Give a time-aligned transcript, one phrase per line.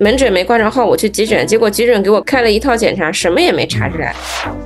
[0.00, 4.14] 门诊没挂上号，我去急诊，结果急诊给我开了一套检查，什么也没查出来。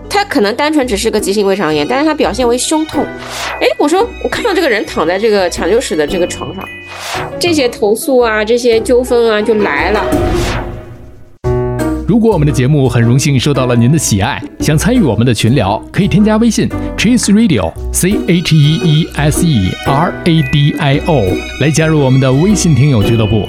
[0.08, 3.02] 他可能单纯只是个急性胃肠炎，但是他表现为胸痛。
[3.58, 6.62] 哎，我说我看到这个人躺在这个抢救室的这个床上，
[7.40, 10.04] 这些投诉啊，这些纠纷啊就来了。
[12.06, 16.68] 如果我们的节目很荣幸受到了您的喜爱，想参与我们的群聊，可以添加微信
[16.98, 21.24] Cheese Radio C H E E S E R A D I O
[21.62, 23.48] 来加入我们的微信听友俱乐部。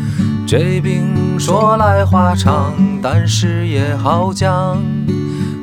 [0.51, 4.77] 这病说来话长，但是也好讲。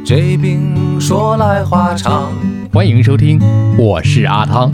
[0.03, 2.33] 这病说来话长。
[2.73, 3.39] 欢迎收听，
[3.77, 4.73] 我是阿汤。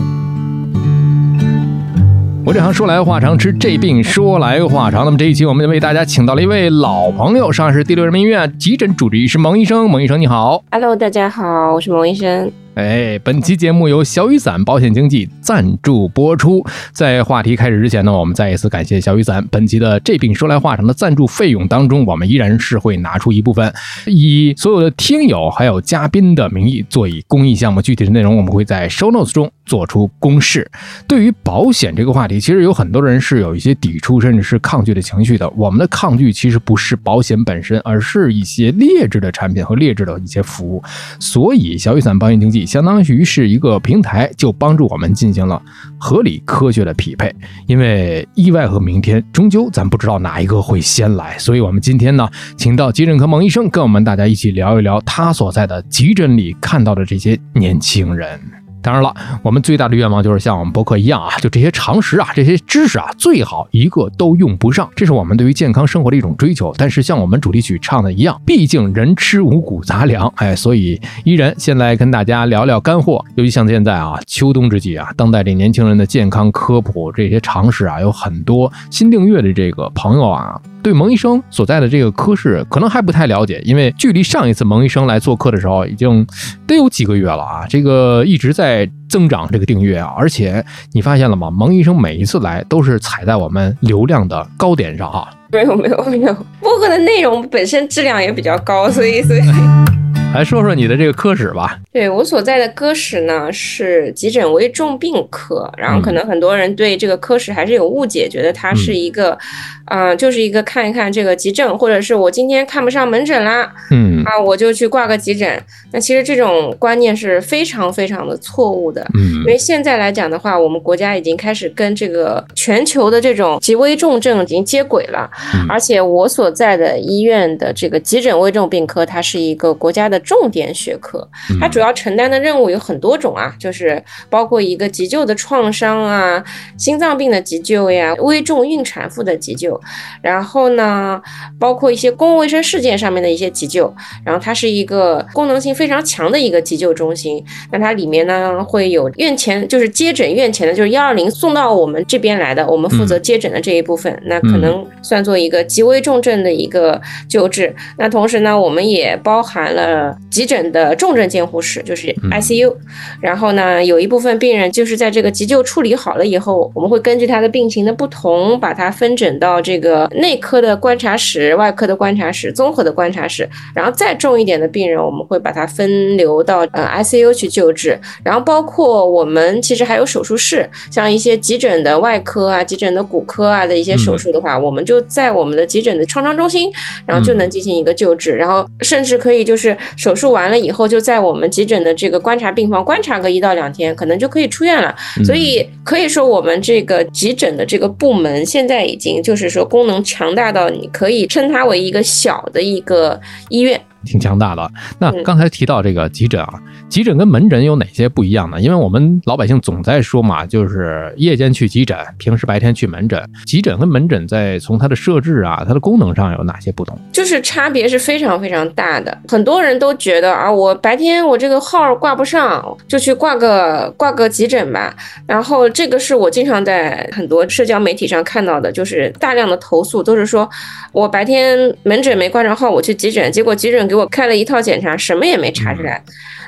[2.45, 5.03] 我这行说来话长，吃这病说来话长。
[5.03, 9.89] 那么这一期我们为大家请到了一位老朋友，上海市第六人民医院急诊主治医师蒙医生。
[9.89, 12.49] 蒙医生你好，Hello，大家好，我是蒙医生。
[12.75, 16.61] 哎，本期节目由小雨伞保险经纪赞助播出。
[16.91, 19.47] 在话题开始之前呢，我们再一次感谢小雨伞。
[19.49, 23.73] 本期的这并说来话长的赞助费用当中，我们依然是会拿出一部分，
[24.07, 27.81] 以所有的听友还有嘉宾的名义做以公益项目。
[27.81, 30.69] 具体的内容我们会在 show notes 中做出公示。
[31.07, 35.49] 对于保险这个话题，其实有很多人是有一些抵触甚至是抗拒的情绪的。
[35.51, 40.83] 我们的抗拒其实不是保险本身，而是一些劣质的产品和劣质的一些服务。
[41.21, 42.64] 所以，小雨伞保险经纪。
[42.65, 45.61] 相当于是一个平台，就帮助我们进行了
[45.99, 47.33] 合理科学的匹配。
[47.67, 58.39] 因为意外和明天，终究咱不知道哪一个会先来，所以我们今天呢，请到急诊科蒙医生，跟我们大家一起聊一聊他所在的急诊里看到的这些年轻人。
[58.85, 64.87] 当然了，我们最大的愿望就是像我们博客一样啊，就这些常识啊，这些知识啊，最好一个都用不上。
[64.95, 66.71] 这是我们对于健康生活的一种追求。
[66.77, 73.25] 但是像我们主题曲唱的一样，毕竟人吃五谷杂粮，哎，所以依然先来跟大家聊聊干货。
[73.33, 80.61] 尤其像现在啊，秋冬之际啊，当代这年轻人的健康科普这些常识啊，有很多新订阅的这个朋友啊。
[80.85, 86.23] 对蒙医生所在的这个科室可能还不太了解，因为距离上一次蒙医生来做客的时候已经
[86.67, 91.49] 得有几个月了啊，这个一直在增长这个订阅啊，而且你发现了吗？
[91.49, 95.27] 蒙医生每一次来都是踩在我们流量的高点上啊。
[95.51, 99.39] 没有没有没有，播客的内容本身质量也比较高，所以所以。
[100.35, 101.79] 来说说你的这个科室吧。
[101.93, 109.37] 对我所在的科室呢是急诊危重病科，然后可能很多人对这个科室还是有误解，觉得它是一个，
[109.85, 115.63] 啊，就是一个看一看这个急症，或者是我今天看不上门诊啦，嗯啊，我就去挂个急诊。
[115.93, 125.29] 那其实这种观念是非常非常的错误的，嗯，因为现在来讲的话，我们国家已经开始跟这个全球的这种极危重症已经接轨了，
[125.69, 130.19] 而且我所在的医院的这个急诊危重病科，它是一个国家的。
[130.25, 131.27] 重点学科，
[131.61, 136.43] 它主要承担的任务有很多种啊，就是包括一个急救的创伤啊，
[136.79, 139.79] 心脏病的急救呀，危重孕产妇的急救，
[140.21, 141.21] 然后呢，
[141.59, 147.43] 包括一些公共卫生事件上面的一些急救，然后它是一个功能性非常强的一个急救中心。
[147.71, 157.73] 那它里面呢会有院前，就是接诊院前的，就是幺二零送到我们这边来的，我们负责接诊的这一部分，那可能算作一个极危重症的一个救治。
[157.97, 160.15] 那同时呢，我们也包含了。
[160.29, 162.75] 急诊的重症监护室就是 ICU，
[163.21, 177.99] 然后呢，有一部分病人就是在这个急救处理好了以后，我们会根据他的病情的不同，把他分诊到这个内科的观察室、外科的观察室、综合的观察室，然后再重一点的病人，我们会把它分流到呃 ICU 去救治。
[178.23, 186.71] 然后包括我们其实还有手术室，像一些急诊的外科啊、急诊的骨科啊的一些手术的话，我们就在我们的急诊的创伤中心，
[187.05, 190.15] 然后就能进行一个救治，然后甚至可以就是手。
[190.15, 194.95] 手术完了以后，就在我们急诊的这个观察病房观察个一到两天，可能就可以出院了。
[195.25, 203.19] 所以可以说，我们这个急诊的这个部门现在已经就是说功能强大到你可以称它为一个小的一个
[203.49, 203.77] 医院。
[204.05, 204.71] 挺强大的。
[204.99, 206.61] 那嗯刚才提到这个急诊啊，
[206.95, 208.61] 急诊跟门诊有哪些不一样呢？
[208.61, 213.21] 因为我们老百姓总在说嘛，就是夜间去急诊，平时白天去门诊。
[213.45, 216.97] 急诊跟门诊在从它的设置啊、它的功能上有哪些不同？
[217.11, 219.17] 就是差别是非常非常大的。
[219.27, 224.95] 很多人都觉得啊，我白天我这个号挂不上，就去挂个挂个急诊吧。
[225.27, 230.49] 然后这个是我经常在很多社交媒体上看到的，就是大量的投诉都是说，
[230.93, 236.01] 我白天门诊没挂上号，我去急诊，结果急诊给我开了一套检查，什么也没查出来。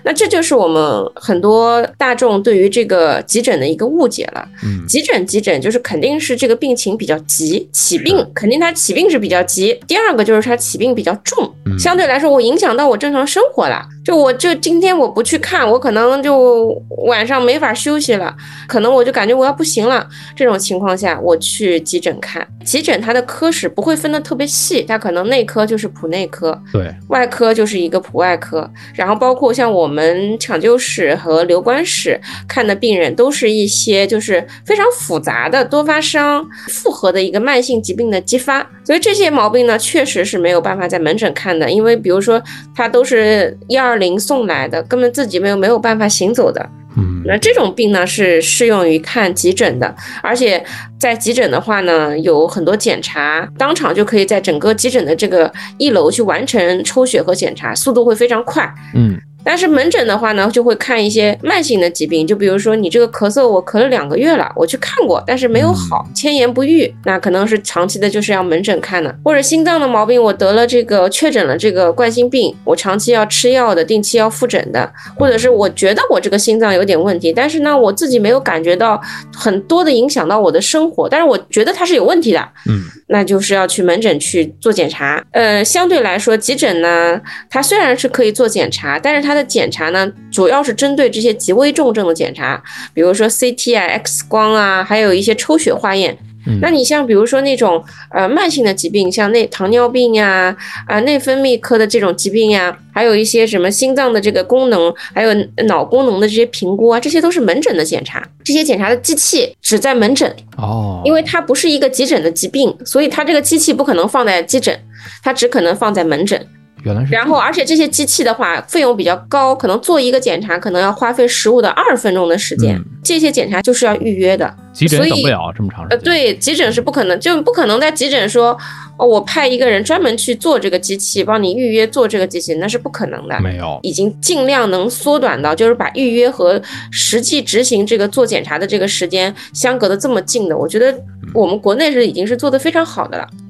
[0.08, 4.48] 那这就是我们很多大众对于这个急诊的一个误解了。
[4.64, 9.78] 嗯，急诊急诊就是肯定是这个病情比较急，起病肯定它起病是比较急。
[9.86, 13.86] 第二个就是它起病比较重，嗯相对来说我影响到我正常生活了。
[14.08, 16.70] 就我就今天我不去看，我可能就
[17.08, 18.34] 晚上没法休息了，
[18.66, 20.08] 可能我就感觉我要不行了。
[20.34, 22.48] 这种情况下，我去急诊看。
[22.64, 32.18] 急诊它的科室不会分得特别细，它可能内科就是普内科，对，外科就是一个普外科，然后包括像我们抢救室和留观室
[32.48, 42.42] 看的病人，都是一些就是非常复杂的多发伤、复合的一个慢性疾病的激发，所以这些毛病呢，确实是没有办法在门诊看的，因为比如说
[42.74, 50.64] 它都是一二零送来的，根本自己没有没有办法行走的，嗯，那这种病呢是适用于看急诊的，而且
[51.00, 58.68] 在急诊的话呢，有很多检查，当场就可以在整个急诊的这个一楼去完成抽血和检查，速度会非常快。
[58.96, 69.16] 嗯，但是门诊的话呢，就会看一些慢性的疾病，就比如说你这个咳嗽，我咳了两个月了，我去看过，但是没有好，千言不愈，那可能是长期的，就是要门诊看的。
[69.24, 79.00] 或者心脏的毛病，我得了这个确诊了这个冠心病，我长期要吃药的，定期要复诊的，或者是我觉得我这个心脏有点问题，但是呢，我自己没有感觉到
[79.36, 85.24] 很多的影响到我的生活，但是我觉得它是有问题的，嗯，那就是要去门诊去做检查。
[85.32, 92.64] 呃，相对来说，急诊呢，它虽然是可以做检查，但是它的检查呢，主要是针对这些极危重症的检查，
[92.94, 96.18] 比如说 CT 啊、X 光啊，还有一些抽血化验。
[96.48, 100.56] 嗯那你像比如说那种呃慢性的疾病，像内糖尿病呀、
[100.88, 105.34] 啊、内分泌科的这种疾病呀，还有一些什么心脏的这个功能，还有
[105.68, 108.26] 脑功能的这些评估啊，这些都是门诊的检查。
[108.44, 114.80] 这些检查的机器只在门诊，哦，因为它不是一个急诊的疾病，所以它这个机器不可能放在急诊，
[115.22, 116.48] 它只可能放在门诊。
[116.88, 122.76] 原来是，然后，而且这些机器的话，费用比较高，可能做一个检查可能要花费十五到二十分钟的时间。
[122.76, 124.54] 嗯这些检查就是要预约的。
[124.74, 128.50] 急诊所以等不了这么长时呃，间，对，急诊是不可能，就不可能在急诊说，
[128.98, 133.40] 哦，我派一个人专门去做这个机器，帮你预约做这个机器，那是不可能的。
[133.40, 136.62] 没有，已经尽量能缩短到，就是把预约和
[136.92, 140.94] 实际执行这个做检查的这个时间相隔的这么近的，我觉得
[141.34, 143.26] 我们国内是已经是做的非常好的了。
[143.40, 143.47] 嗯，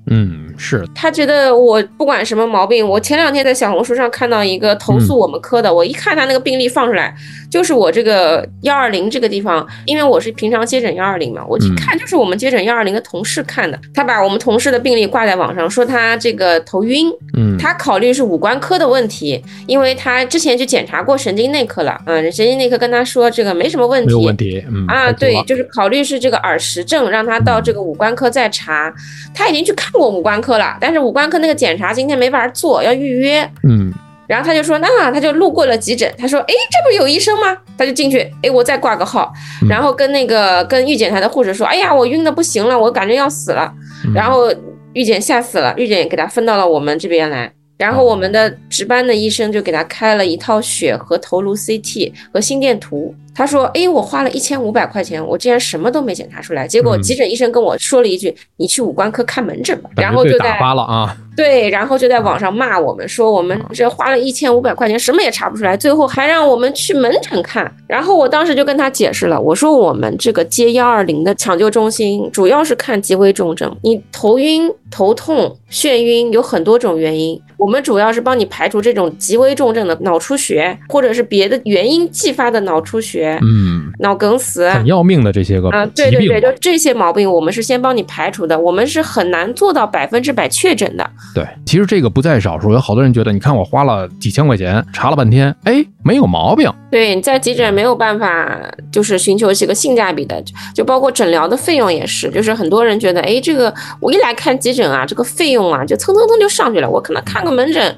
[0.58, 7.14] 是，他觉得我不管什么毛病，我前两天在小红书上看到一个投诉我们科的，我一看他那个病例放出来，
[7.52, 28.94] 就是我这个幺二零这个地方，因为我是平常接诊幺二零嘛，我一看就是我们接诊幺二零的同事看的，他把我们同事的病例挂在网上，说他这个头晕，嗯，他考虑是五官科的问题，因为他之前去检查过神经内科了，嗯，神经内科跟他说这个没什么问题，没有问题，嗯啊，对就是考虑是这个耳石症，让他到这个五官科再查。
[29.34, 33.42] 他已经去看过五官科了，但是五官科那个检查今天没法做，要预约。
[33.64, 33.92] 嗯，
[34.28, 37.58] 然后他就说，那他就路过了急诊，他说，哎，这不是有医生吗？
[37.78, 39.32] 他就进去，哎，我再挂个号，
[39.64, 43.72] 嗯然后跟那个跟预检台的护士说，哎呀，我晕的不行了，我感觉要死了。
[44.06, 44.54] 嗯然后
[44.94, 47.52] 预检吓死了，预检也给他分到了我们这边来。
[47.78, 53.14] 然后我们的值班的医生就给他开了一套血和头颅 CT 和心电图。
[53.38, 56.68] 他说：“哎，我花了一千五百块钱，我竟然什么都没检查出来。
[56.68, 67.72] 结果嗯急诊医生跟我说了一句：‘你去五官科看门诊吧。’然后就在打发了啊， 对，然后就在网上骂我们，说我们这花了一千五百块钱，什么也查不出来，最后还让我们去门诊看。
[67.88, 84.70] 然后我当时就跟他解释了，我说我们这个接幺二零的抢救中心主要是看极危重症，你头晕、头痛、眩晕有很多种原因，我们主要是帮你排除这种极危重症的脑出血，或者是别的原因继发的脑出血、嗯，脑梗死。
[84.70, 91.10] 很要命的这些个啊，对对对，就这些毛病，我们是先帮你排除的，我们是很难做到百分之百确诊的。
[91.34, 98.60] 对，其实这个不在少数，有好多人觉得，你看我花了几千块钱查了半天，哎，没有毛病，对，你在急诊没有办法，
[98.92, 107.96] 就是寻求这个性价比的，就就包括诊疗的费用也是，就是很多人觉得，哎，这个我一来看急诊啊，这个费用啊，就蹭蹭蹭就上去了，我可能看个门诊，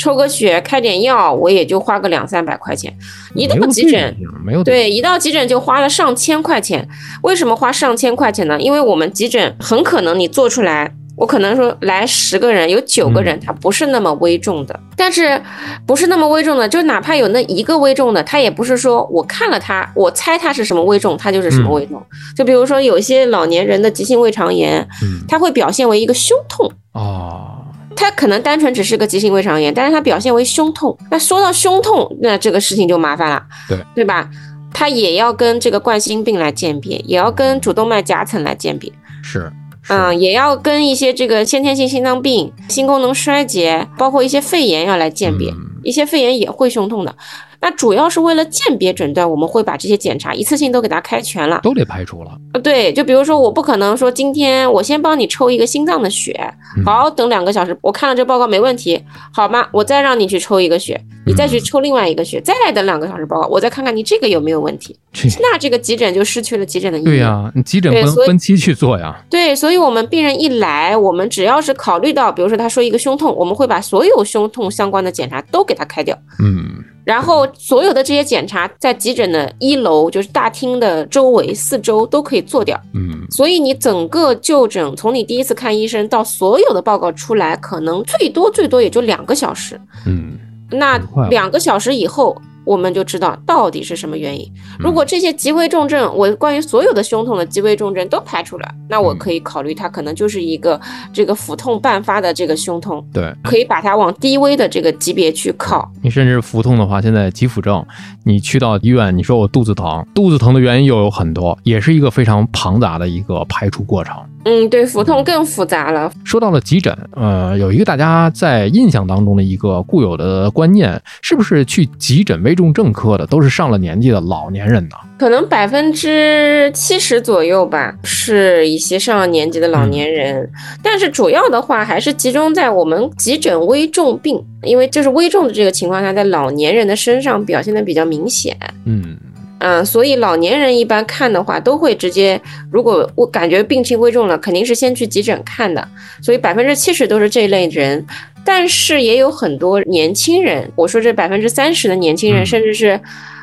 [0.00, 2.90] 抽个血，开点药，我也就花个两三百块钱，
[3.34, 4.16] 一到急诊。
[4.42, 6.88] 没有对，一到急诊就花了上千块钱。
[7.22, 8.58] 为什么花上千块钱呢？
[8.58, 15.40] 因为我们急诊很可能你做出来，我可能说来十个人，有九个人他不是那么危重的，但是
[15.86, 22.02] 不是那么危重的，就哪怕有那一个危重的，他也不是说我看了他，我猜他是什么危重，他就是什么危重。
[22.34, 26.72] 就比如说有一些老年人的急性胃肠炎，嗯他会表现为一个胸痛。
[26.92, 27.66] 哦，
[28.00, 30.96] 他可能单纯只是个急性胃肠炎，但是他表现为胸痛。
[31.10, 34.28] 那说到胸痛，那这个事情就麻烦了，对对吧？
[34.72, 38.90] 他也要跟这个冠心病来鉴别，也要跟主动脉夹层来鉴别，
[39.22, 39.52] 是，
[39.82, 45.50] 是嗯，也要跟一些这个先天性心脏病、心功能衰竭，包括一些肺炎要来鉴别。
[45.50, 47.16] 嗯一些肺炎也会胸痛的。
[47.60, 51.60] 那主要是为了鉴别诊断，我们会把这些检查一次性都给它开全了。
[51.62, 52.30] 都得排除了。
[52.54, 56.32] 呃，对，就比如说，我不可能说今天我先帮你抽一个心脏的血，
[56.78, 59.02] 嗯好，等两个小时，我看了这报告没问题，
[59.32, 59.66] 好吗？
[59.72, 60.98] 我再让你去抽一个血，
[61.30, 64.96] 你再去嗯抽另外一个血，再来等两个小时报告，我再看看你这个有没有问题。
[65.40, 67.04] 那这个急诊就失去了急诊的意义。
[67.04, 69.16] 对呀、你急诊不能对所以分期去做呀。
[69.30, 76.16] 对，所以我们病人一来，我们只要是考虑到，比如说他说一个胸痛，我们会把所有胸痛相关的检查都给他开掉。
[76.42, 82.80] 嗯，然后所有的这些检查在急诊的一楼，就是大厅的周围四周都可以做掉。
[82.94, 89.80] 嗯，所以你整个就诊，从你第一次看医生到所有的报告出来，可能最多最多也就两个小时。
[90.06, 90.38] 嗯，
[90.70, 94.46] 那两个小时以后，我们就知道到底是什么原因。
[94.78, 100.80] 如果这些极危重症，我关于所有的胸痛的极危重症都排除了，那我可以考虑它可能就是一个
[101.12, 105.90] 这个腹痛伴发的这个胸痛，对可以把它往低危的这个级别去靠。
[106.02, 107.84] 你甚至腹痛的话，现在急腹症，
[108.24, 114.14] 你去到医院，你说我肚子疼，肚子疼的原因又有很多，也是一个非常庞杂的一个排除过程。
[114.44, 116.10] 嗯，对，腹痛更复杂了。
[116.24, 124.96] 说到了急诊，呃，有一个大家在印象当中的一个固有的观念，是不是去急诊危重症科的都是上了年纪的老年人呢？
[125.18, 130.50] 可能百分之七十左右吧，是一些上了年纪的老年人，
[130.82, 138.56] 但是主要的话还是集中在我们急诊危重病，因为就是危重的这个情况下，在老年人的身上表现的比较明显。
[138.86, 139.18] 嗯，
[139.60, 142.40] 嗯，所以老年人一般看的话，都会直接，
[142.72, 145.86] 如果我感觉病情危重了，肯定是先去急诊看的。
[146.22, 148.04] 所以百分之七十都是这类人，
[148.44, 152.98] 但是也有很多年轻人，我说这百分之三十的年轻人，嗯甚至是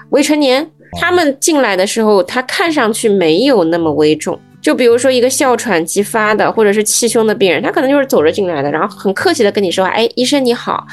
[0.10, 0.68] 未成年，
[1.00, 4.40] 他们进来的时候，他看上去没有那么危重。
[4.60, 10.86] 就比如说一个哮喘急发的，或者是气胸的病人，他可能就是走着进来的，然后很客气的跟你说话：“哎，医生你好。”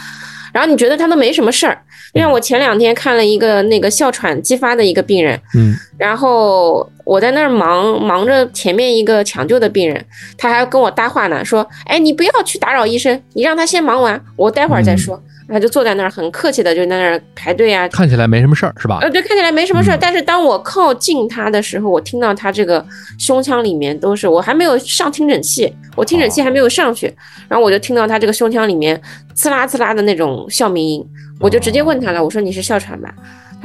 [0.55, 1.77] 然后你觉得他都没什么事儿。
[2.15, 10.05] 就像我前两天看了一个那个哮喘激发的一个病人，嗯，然后我在那儿忙忙着前面一个抢救的病人，
[10.39, 15.21] 他还跟我搭话呢，说：“哎，你不要去打扰医生，你让他先忙完，我待会儿再说。
[15.49, 18.99] 他就坐在那儿很客气的就在那儿排队啊，看起来没什么事儿，是吧？
[19.03, 22.85] 呃，对，看起来没什么事儿，嗯但是当我靠近他的时候，我听到他这个
[23.19, 27.15] 胸腔里面都是，我还没有上听诊器，我听诊器还没有上去，
[27.49, 29.01] 然后我就听到他这个胸腔里面
[29.35, 31.07] 刺啦刺啦的那种哮鸣音，
[31.39, 33.13] 我就直接问他了，我说你是哮喘吧？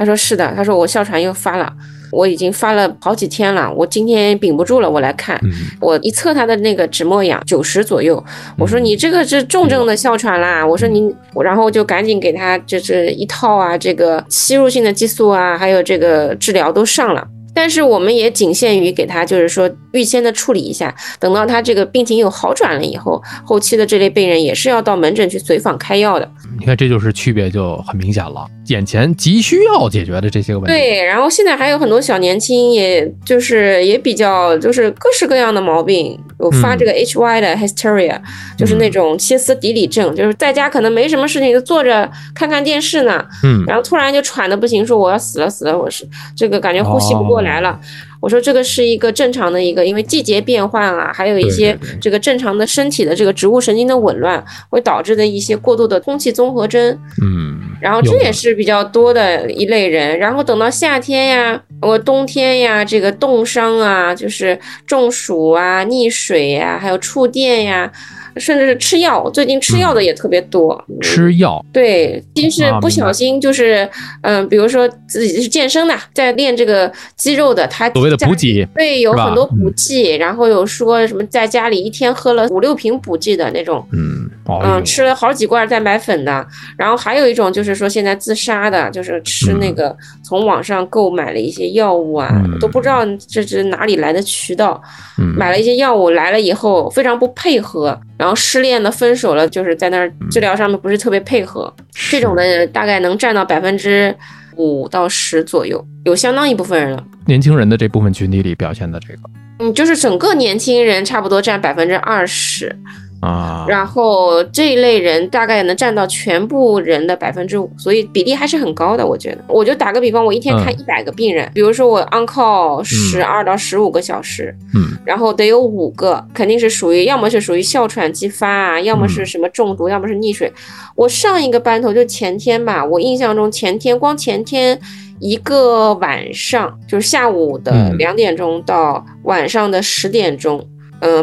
[0.00, 1.70] 他说是的，他说我哮喘又发了，
[2.10, 5.38] 我已经发了好几天了，我今天顶不住了，我来看。
[5.44, 8.24] 嗯，我一测他的那个指末氧九十左右，
[8.56, 17.28] 我说嗯你这个是重症的哮喘啦，我说你，我然后就赶紧给他就是一套啊，这个吸入性的激素啊，还有这个治疗都上了。
[17.52, 26.30] 但是我们也仅限于给他，就是说预先的处理一下，等到他这个病情有好转了以后，后期的这类病人也是要到门诊去随访开药的。
[26.58, 38.18] 你看这就是区别就很明显了，眼前急需要解决的这些个问题。，对，然后现在还有很多小年轻，也就是也比较就是各式各样的毛病，有发嗯这个 HY 的 hysteria，、
[38.56, 47.78] 就是那种歇斯底里症，就是在家可能没什么事情，就坐着看看电视呢，嗯，然后突然就喘的不行，说我要死了死了，我是这个感觉呼吸不过来了。
[48.20, 56.98] 我说这个是一个正常的一个，因为季节变换啊，还有一些这个正常的身体的这个植物神经的紊乱，会导致的一些过度的空气综合征。
[57.22, 60.18] 嗯，然后这也是比较多的一类人。
[60.18, 67.90] 然后等到夏天呀，我冬天呀，这个冻伤啊，就是中暑啊、溺水呀，还有触电呀，
[68.36, 69.28] 甚至是吃药。
[69.30, 70.82] 最近吃药的也特别多。
[71.00, 73.88] 吃药，对，其实不小心就是，
[74.22, 86.46] 嗯、比如说自己是健身的，在练这个肌肉的，他所谓的补给，对，有很多补剂，然后有说什么在家里一天喝了五六瓶补剂的那种，嗯，哦嗯，吃了好几罐蛋白粉的，
[86.76, 92.58] 然后还有一种就是说现在自杀的，就是吃那个从网上购买了一些药物啊，嗯。
[92.60, 94.80] 都不知道这是哪里来的渠道，
[95.18, 95.34] 嗯。
[95.36, 101.74] 买了一些药物来了以后非常不配合，然后失恋的、分手了，就是在那儿治疗上面不是特别配合，
[102.10, 104.14] 这种的大概能占到百分之
[104.56, 107.02] 五到十左右，有相当一部分人了。
[107.24, 109.20] 年轻人的这部分群体里表现的这个，
[109.60, 112.78] 嗯，就是整个年轻人差不多占百分之二十，
[113.20, 119.06] 啊，然后这一类人大概能占到全部人的百分之五，所以比例还是很高的。
[119.06, 124.96] 我觉得，我就打个比方，我一天看嗯一百个病人，比如说我 on call 十二到十五个小时，嗯。
[125.04, 129.26] 然后得有五个肯定是属于，要么是属于哮喘激发啊，要么是嗯。
[129.26, 130.50] 什么中毒，要么是溺水。
[130.94, 134.78] 我上一个班头就前天吧，我印象中前天光前天
[135.18, 137.98] 一个晚上，就是下午的嗯。
[137.98, 140.66] 两点钟到晚上的十点钟，嗯，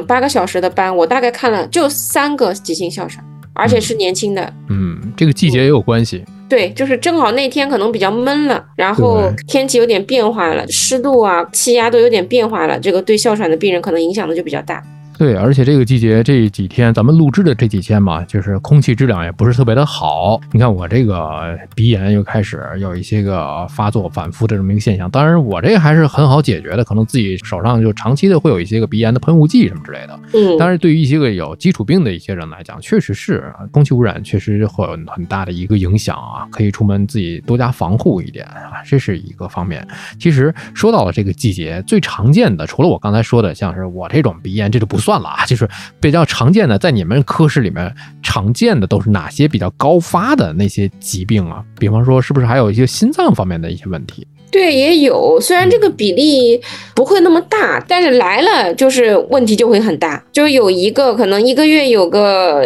[0.07, 4.53] 八个小时的班，我大概看了就三个急性哮喘，而且是年轻的。
[4.69, 6.23] 嗯，这个季节也有关系。
[6.49, 14.81] 对，就是正好那天可能比较闷了，然后天气有点变化了，湿度啊、气压都有点变化了，这个对哮喘的病人可能影响的就比较大。
[15.17, 20.39] 对，而且这个季节这几天，咱们录制的这几天嘛，就是空气质量也不是特别的好。
[20.51, 25.09] 你看我这个鼻炎又开始有一些个发作反复的这么一个现象。
[25.09, 30.19] 当然，我这个还是很好解决的，可能自己手上就长期的会有一些个鼻炎的喷雾剂什么之类的。
[30.35, 39.83] 嗯，但是对于一些个有基础病的一些人来讲，确实是啊空气污染确实会有很大的一个影响啊，可以出门自己多加防护一点啊，这是一个方面。
[40.19, 45.67] 其实说到了这个季节，最常见的除了我刚才说的，像是我这种鼻炎，这就不算了啊，就是
[45.99, 51.63] 比较常见的，在你们科室里面常见的都是哪些比较高发的那些疾病啊？
[51.79, 54.27] 比方说，是不是还有一些心脏方面的一些问题？
[54.51, 56.61] 对，也有，虽然这个比例
[56.95, 62.63] 不会那么大，但是来了就是问题就会很大，就有一个可能一个月有个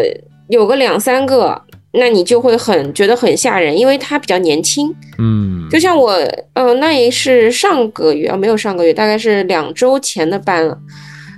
[0.49, 1.61] 有个两三个。
[1.93, 4.95] 那你就会很觉得很吓人，因为他比较年轻。
[5.17, 6.13] 嗯，就像我，
[6.53, 10.77] 呃，那也是上个月啊，没有上个月，大概是两周前的班了。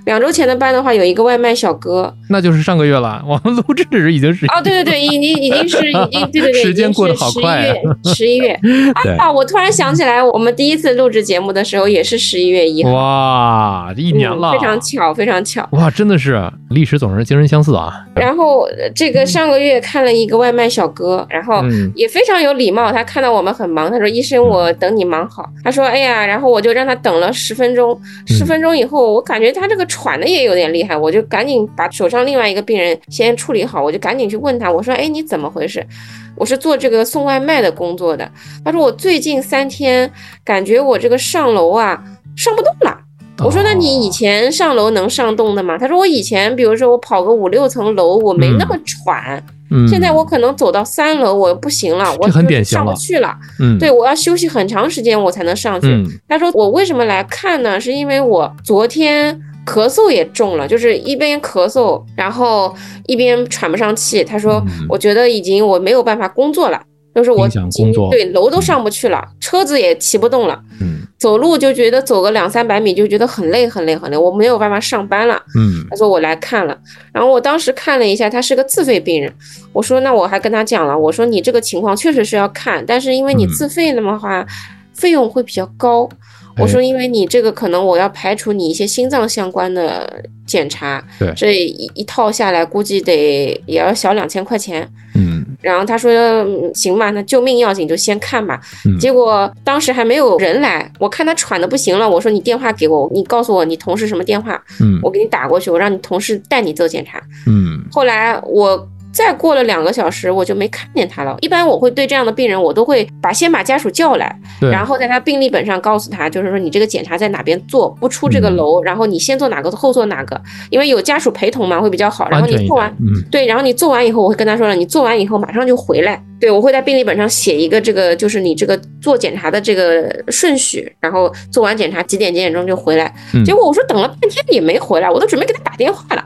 [0.04, 2.14] 两周前的班的话，有一个外卖小哥。
[2.28, 7.74] 那就是上个月了， 我们录制时已经是哦，对对对，已经 已经是已经对对对，时间过得好快啊
[8.14, 8.58] 十一月，
[9.02, 12.92] 对啊，我突然想起来，我们第一次录制节目的时候也是十一月一号。
[12.92, 15.66] 哇，一年了，嗯，非常巧，非常巧。
[15.72, 17.92] 哇，真的是历史总是惊人相似啊！
[18.14, 22.92] 然后呃这个上个月看了一个外卖小哥，然后嗯也非常有礼貌。
[22.92, 27.98] 他看到我们很忙，他说：“医生，我等你忙好。”他说：“哎呀，然后我就让他等了十分钟。
[28.26, 35.86] 十分钟以后，我感觉他这个喘的也有点厉害，我就赶紧把手上另外一个病人先处理好，我就赶紧去问他，我说：“哎，你怎么回事？”
[36.34, 38.28] 我是做这个送外卖的工作的。
[38.64, 40.10] 他说：“我最近三天
[40.44, 42.02] 感觉我这个上楼啊
[42.36, 42.98] 上不动了。”
[43.38, 49.40] 我说：“那你以前上楼能上动的吗？”他说：“我以前，比如说我跑个五六层楼，我没那么喘。
[49.70, 53.34] 嗯，现在我可能走到三楼，我不行了，我就上不去了。
[53.60, 55.86] 嗯，对，我要休息很长时间，我才能上去。
[55.88, 57.80] 嗯他说：“我为什么来看呢？
[57.80, 62.74] 是因为我昨天咳嗽也重了，就是一边咳嗽，然后
[63.06, 64.22] 一边喘不上气。
[64.24, 66.80] 他说：嗯我觉得已经我没有办法工作了。”
[67.14, 75.40] 就是我影响工作对楼都上不去了，车子也骑不动了，嗯走路就觉得走个两三百米就觉得很累很累很累，我没有办法上班了。
[75.56, 76.76] 嗯他说我来看了，
[77.12, 79.32] 然后我当时看了一下，他是个自费病人。
[79.72, 84.44] 我说那我还跟他讲了，我说你这个情况确实是要看，但是因为你嗯自费的话，
[84.92, 86.08] 费用会比较高。
[86.56, 94.88] 哎我说因为你这个可能我要排除你一些心脏相关的检查，对这一一套下来估计得也要小两千块钱。
[95.16, 98.60] 嗯然后他说、嗯行吧，那救命要紧就先看吧。
[98.84, 107.20] 嗯结果当时还没有人来，我看他喘的不行了，我说你电话给我，你告诉我你同事什么电话，嗯我给你打过去，我让你同事带你做检查。
[107.46, 111.36] 嗯后来我再过了两个小时，我就没看见他了。
[111.40, 122.28] 一般我会对这样的病人，我都会把先把家属叫来，然后在他病历本上告诉他，就是说你这个检查在哪边做，不出这个嗯楼，然后你先做哪个后做哪个，因为有家属陪同嘛，会比较好。
[122.28, 126.20] 然后你做完，，嗯对，然后你做完以后，我会跟他说了，你做完以后马上就回来。
[126.44, 133.10] 对我会在病历本上写一个这个，就是你这个做检查的这个顺序，然后做完检查几点几点钟就回来。
[133.32, 136.22] 嗯结果我说等了半天也没回来，我都准备给他打电话了。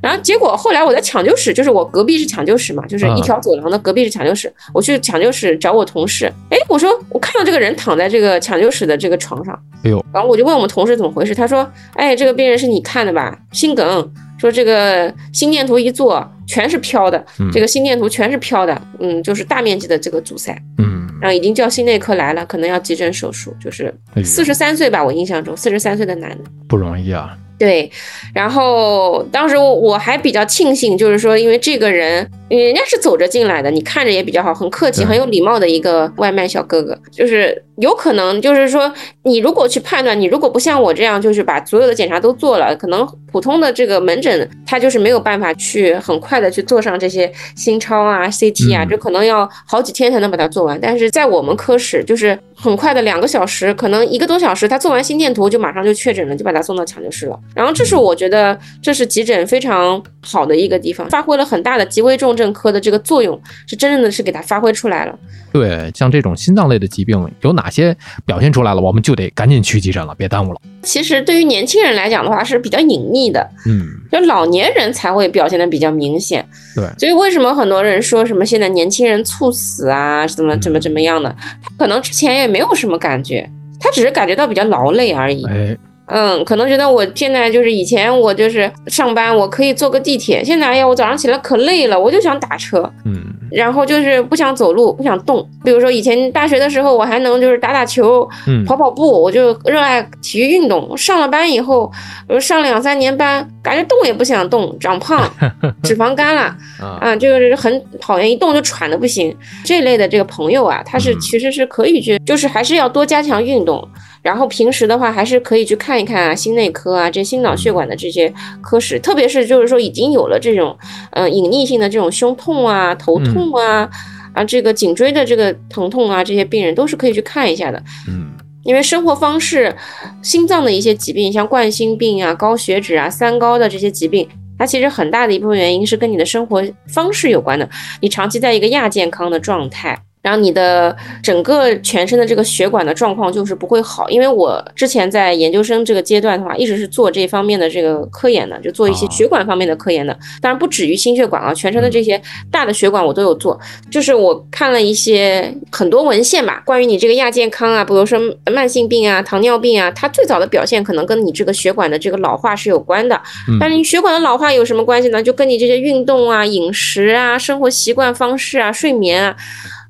[0.00, 9.54] 然后结果后来我在抢救室，就是我隔壁是抢救室嘛，就是一条走廊的隔壁是抢救室，我去抢救室找我同事，哎，我说我看到这个人躺在这个抢救室的这个床上，
[9.84, 13.38] 哎呦，然后我就问我们同事怎么回事，他说，哎，这个病人是你看的吧？
[13.52, 14.10] 心梗。
[14.38, 17.50] 说这个心电图一做全是飘的，嗯。
[17.52, 23.92] 这个心电图全是飘的，嗯，就是大面积的这个阻塞，嗯，然后已经叫心内科来了，可能要急诊手术，就是
[24.24, 26.50] 四十三岁吧，我印象中四十三岁的男的。
[26.68, 27.90] 不容易啊，对，
[28.32, 38.92] 然后当时我我还比较庆幸，就是说，因为这个人人家是走着进来的，你看着也比较好，很客气、很有礼貌的一个外卖小哥哥，就是有可能就是说，
[39.24, 50.78] 你如果去判断，你如果不像我这样，就是把所有的检查都做了，可能普通的这个门诊他就是没有办法去很快的去做上这些心超啊、CT 啊，嗯这可能要好几天才能把它做完。
[50.80, 57.38] 但是在我们科室，就是很快的两个小时，可能一个多小时，他做完心电图就马上就确诊了，就把他送到抢救室了。
[57.54, 65.18] 然后这是我觉得这是急诊非常好的一个地方，发挥了很大的极危重症科的这个作用，是真正的是给它发挥出来了。
[65.52, 70.60] 对，像这种心脏类的疾病，有哪些表现出来了，我们就得赶紧去急诊了，别耽误了。
[70.82, 76.46] 其实对于年轻人来讲的话是比较隐匿的，嗯，就老年人才会表现的比较明显。
[76.74, 85.44] 对所以为什么很多人说什么现在年轻人猝死啊，怎么怎么怎么样的，他可能之前也没有什么感觉，他只是感觉到比较劳累而已。
[85.46, 85.76] 哎，
[86.08, 95.46] 嗯，可能觉得我现在就是以前我就是上班我可以坐个地铁，现在哎呀我早上起来可累了，我就想打车，嗯，然后就是不想走路，不想动。
[95.62, 100.96] 比如说以前大学的时候，我还能就是打打球，嗯跑跑步，我就热爱体育运动。
[100.96, 101.90] 上了班以后，
[102.26, 105.30] 呃上两三年班，感觉动也不想动，长胖，
[105.84, 106.42] 脂肪肝了。
[106.80, 109.36] 啊，啊，这个是很讨厌，一动就喘的不行。
[109.64, 113.86] 这类的这个朋友啊，他是嗯其实是可以去，就是还是要多加强运动。
[114.22, 120.76] 然后平时的话，还是可以去看一看啊，心内科啊，这心脑血管的这些科室，特别是就是说已经有了这种，
[121.10, 123.88] 呃，隐匿性的这种胸痛啊、头痛啊、
[124.32, 127.82] 啊这个颈椎的这个疼痛啊，这些病人都是可以去看一下的。
[128.08, 128.32] 嗯，
[128.64, 129.74] 因为生活方式、
[130.20, 134.28] 心脏的一些疾病，像冠心病啊、高血脂啊、三高的这些疾病，
[134.58, 137.68] 它其实很大的一部分原因是跟你的生活方式有关的。
[138.00, 139.98] 你长期在一个亚健康的状态。
[140.28, 150.12] 然后你的整个全身的这个血管的状况就是不会好，因为我之前在研究生这个阶段的话，一直是做这方面的这个科研的，就做一些哦血管方面的科研的。
[150.42, 153.58] 当然不止于心血管啊，全身的这些大的血管我都有做。
[153.90, 158.20] 就是我看了一些很多文献吧，关于你这个亚健康啊，比如说
[158.52, 163.18] 慢性病啊、糖尿病啊，它最早的表现可能跟你这个血管的这个老化是有关的。
[163.48, 165.22] 嗯但是你血管的老化有什么关系呢？
[165.22, 169.34] 就跟你这些运动啊、饮食啊、生活习惯方式啊、睡眠啊。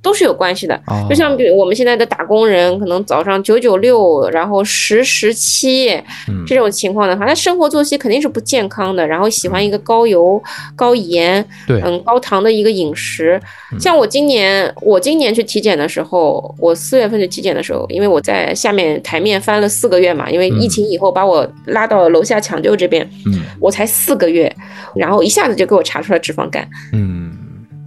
[0.08, 1.06] 都是有关系的，哦。
[1.06, 5.90] 就像比如我们现在的打工人，可能早上九九六，然后十十七
[6.28, 6.44] 嗯。
[6.46, 10.42] 这种情况的话，他生活作息肯定是不健康的，然后喜欢一个高油、
[10.74, 13.38] 高盐、对，嗯高糖的一个饮食。
[13.78, 23.42] 像我今年，我今年去体检的时候，我四月份去体检的时候，因为我在下面台面翻了四个月嘛，因为疫情以后把我拉到楼下抢救这边，嗯。
[23.60, 24.50] 我才四个月，
[24.94, 26.66] 然后一下子就给我查出来脂肪肝。
[26.92, 27.36] 嗯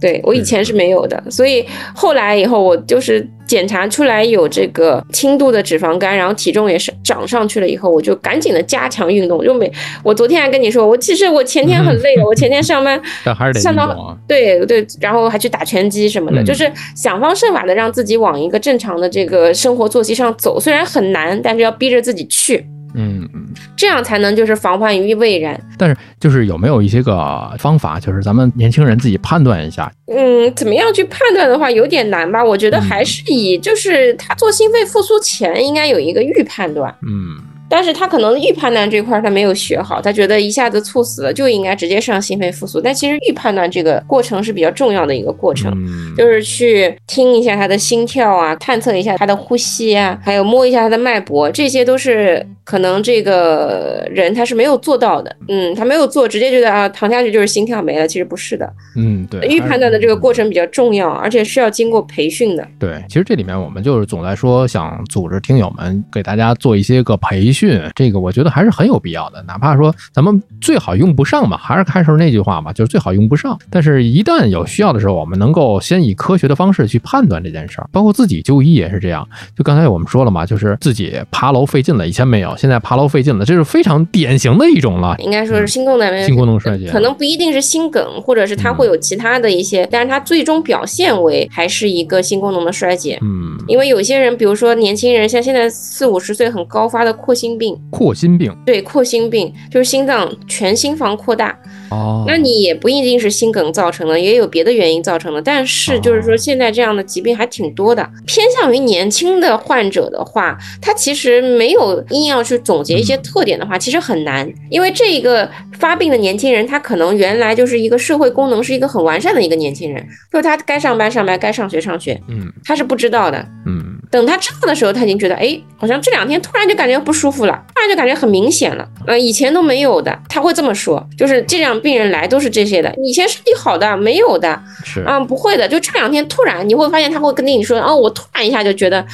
[0.02, 9.44] 对我以前是没有的，所以后来以后我就是检查出来有这个轻度的脂肪肝，然后体重也是涨上去了，以后我就赶紧的加强运动。
[9.44, 9.70] 就每
[10.02, 13.00] 我昨天还跟你说，我其实我前天很累了，我前天上班
[13.54, 14.18] 上到。
[14.26, 25.58] 对对，然后还去打拳击什么的，嗯就是想方设法的让自己往一个正常的这个生活作息上走，虽然很难，但是要逼着自己去，嗯嗯，这样才能就是防患于未然。
[25.78, 29.90] 但是就是有没有一些个方法，就是咱们年轻人自己判断一下？
[30.14, 32.44] 嗯，怎么样去判断的话有点难吧？
[32.44, 45.72] 我觉得嗯还是以就是他做心肺复苏前应该有一个预判断，嗯但是他可能预判断这块儿他没有学好，他觉得一下子猝死了就应该直接上心肺复苏，但其实预判断这个过程是比较重要的一个过程。
[45.74, 55.34] 嗯，就是去听一下他的心跳啊，探测一下他的呼吸啊，还有摸一下他的脉搏，这些都是可能这个人他是没有做到的。
[55.48, 58.70] 嗯，他没有做，直接觉得啊躺下去就是心跳没了，其实不是的。
[58.96, 60.42] 嗯对，预判断的这个过程。
[60.52, 62.68] 比较重要，而且是要经过培训的。
[62.78, 69.42] 对，其实这里面我们就是总在说，想组织听友们给大家做一些个培训，这个我觉得还是很有必要的。
[69.44, 73.58] 哪怕说咱们最好用不上嘛，还是开头那句话嘛，就是最好用不上。
[73.70, 79.26] 但是，一旦有需要的时候，我们能够先以科学的方式去判断这件事儿，包括自己就医也是这样。
[79.56, 85.16] 就刚才我们说了嘛，就是自己爬楼费劲了，以前没有，现在爬楼费劲了，这是非常典型的一种了。
[85.18, 93.18] 应该说是心功能心功能衰竭可能不一定是心梗，或者是它会有其他的一些，但是它最终表现为还是一个心功能的衰竭。
[93.22, 101.58] 嗯，因为有些人，比如说年轻人，像现在四五十岁很高发的扩心病，扩心病对，扩心病就是心脏全心房扩大，
[101.92, 105.42] 哦，那你也不一定是心梗造成的，也有别的原因造成的。
[105.42, 108.08] 但是就是说，现在这样的疾病还挺多的。
[108.26, 120.02] 偏向于年轻的患者的话，他其实没有硬要去总结一些特点的话，其实很难，因为这一个发病的年轻人，他可能原来就是一个社会功能是一个很完善的一个年轻人，
[120.32, 123.38] 就是他该上班上班，该上学上学，嗯他是不知道的。
[123.66, 139.04] 嗯等他知道的时候，他已经觉得，哎，好像这两天突然就感觉不舒服了，突然就感觉很明显了，呃，以前都没有的，他会这么说，就是这样病人来都是这些的，以前身体好的没有的，是啊、不会的，就这两天突然你会发现他会跟你说，哦，我突然一下就觉得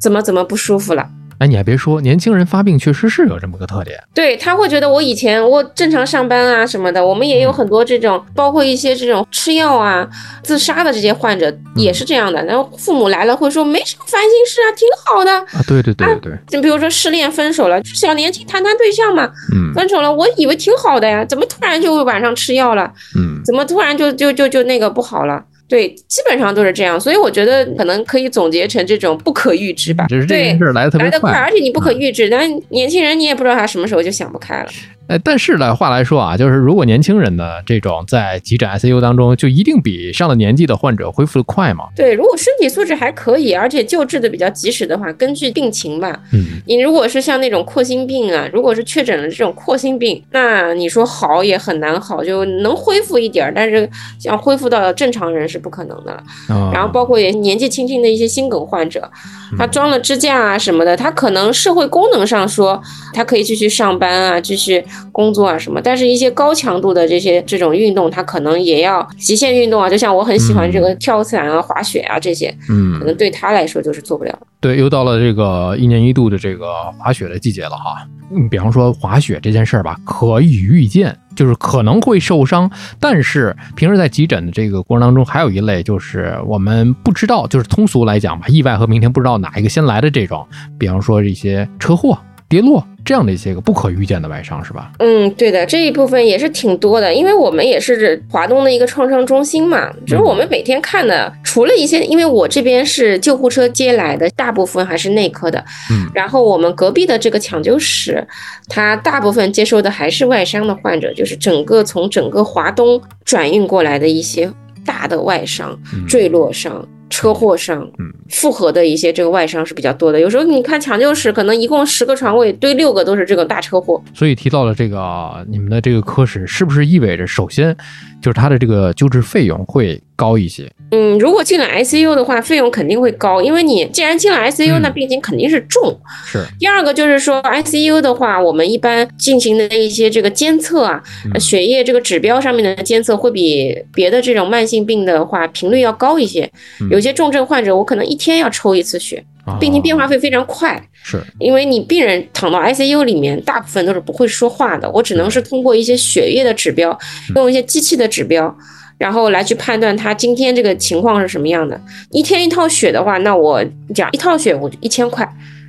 [0.00, 1.08] 怎么怎么不舒服了。
[1.38, 3.96] 哎，你还别说，年轻人发病确实是有这么个特点。
[4.12, 10.08] 对他会觉得我以前我正常上班啊什么的，我们也有很多这种，包括一些这种吃药啊、
[10.42, 12.44] 自杀的这些患者也是这样的。
[12.44, 15.32] 然后父母来了会说没什么烦心事啊，挺好的。
[15.56, 22.92] 啊，对对对对对，就比如说失恋分手了，小年轻谈谈对象嘛，嗯分手了，我以为挺好的呀，怎么突然就晚上吃药了？
[23.16, 25.44] 嗯，怎么突然就就就就那个不好了？
[25.68, 30.06] 对，基本上都是这样，所以我觉得可能可以总结成这种不可预知吧。
[30.08, 31.38] 只是这对件，事来的特别来得快，快。
[31.38, 34.68] 而且你不可预知，但年轻人你也不知道他什么时候就想不开了。
[35.08, 41.84] 哎，但是呢，话来说啊，就是如果年轻人呢这种在急诊 ICU 当中，就一定比上了年纪的患者恢复的快吗？
[41.96, 56.22] 对，如果身体素质还可以，而且救治的比较及时的话，根据病情吧，嗯你如果是像那种扩心病啊，如果是确诊了这种扩心病，那你说好也很难好，就能恢复一点儿，但是像恢复到正常人是不可能的了。
[56.54, 59.10] 啊，然后包括也年纪轻轻的一些心梗患者，
[59.56, 62.78] 他装了支架啊什么的，他可能社会功能上说
[63.14, 74.38] 他可以继续上班啊，继续工作啊什么，但是一些高强度的这些这种运动，他可能也要极限运动啊，就像我很喜欢这个跳伞啊、滑雪啊这些，嗯可嗯，能对他来说就是做不了。
[74.60, 76.66] 对，又到了这个一年一度的这个
[76.98, 78.06] 滑雪的季节了哈。
[78.30, 90.46] 嗯，比方说滑雪这件事儿吧，可以预见，就是可能会受伤，但是平时在急诊的这个过程当中，还有一类就是我们不知道，就是通俗来讲吧，意外和明天不知道哪一个先来的这种，
[90.78, 94.92] 比方说一些车祸、跌落这样的一些个不可预见的外伤，是吧？
[94.98, 105.58] 嗯，对的，这一部分也是挺多的，因为我们也是华东的一个创伤中心嘛，就是我们每天看的，除了一些，因为我这边是救护车接来的，大部分还是内科的，
[105.90, 108.22] 嗯然后我们隔壁的这个抢救室，
[108.68, 114.52] 它大部分接收的还是外伤的患者，就是整个从整个华东转运过来的一些
[114.84, 116.86] 大的外伤、嗯坠落伤。
[117.10, 120.20] 车祸伤，嗯，复合的一些这个外伤是比较多的。
[120.20, 124.02] 有时候你看抢救室，可能一共十个床位，堆六个都是这种大车祸。
[124.14, 127.76] 所以提到了这个你们的这个科室，是不是意味着首先
[128.20, 130.70] 就是它的这个救治费用会高一些？
[130.90, 135.98] 嗯，如果进了 ICU 的话，费用肯定会高，因为你既然进了 ICU，嗯那病情肯定是重。
[136.24, 141.02] 是，第二个就是说，ICU 的话，我们一般进行的一些这个监测啊，
[141.38, 146.50] 血液这个指标上面的监测会比别的这种慢性病的话频率要高一些。
[146.80, 149.22] 嗯有些重症患者，我可能一天要抽一次血，
[149.58, 150.80] 病情变化啊会非常快。
[151.02, 156.96] 是，因为你病人躺到 ICU 里面，大部分都是不会说话的，我只能是通过一些血液的指标，
[157.34, 158.54] 用一些机器的指标，
[158.98, 161.80] 然后来去判断他今天这个情况是什么样的。
[162.10, 165.24] 一天一套血的话，那我讲一套血我就一千块，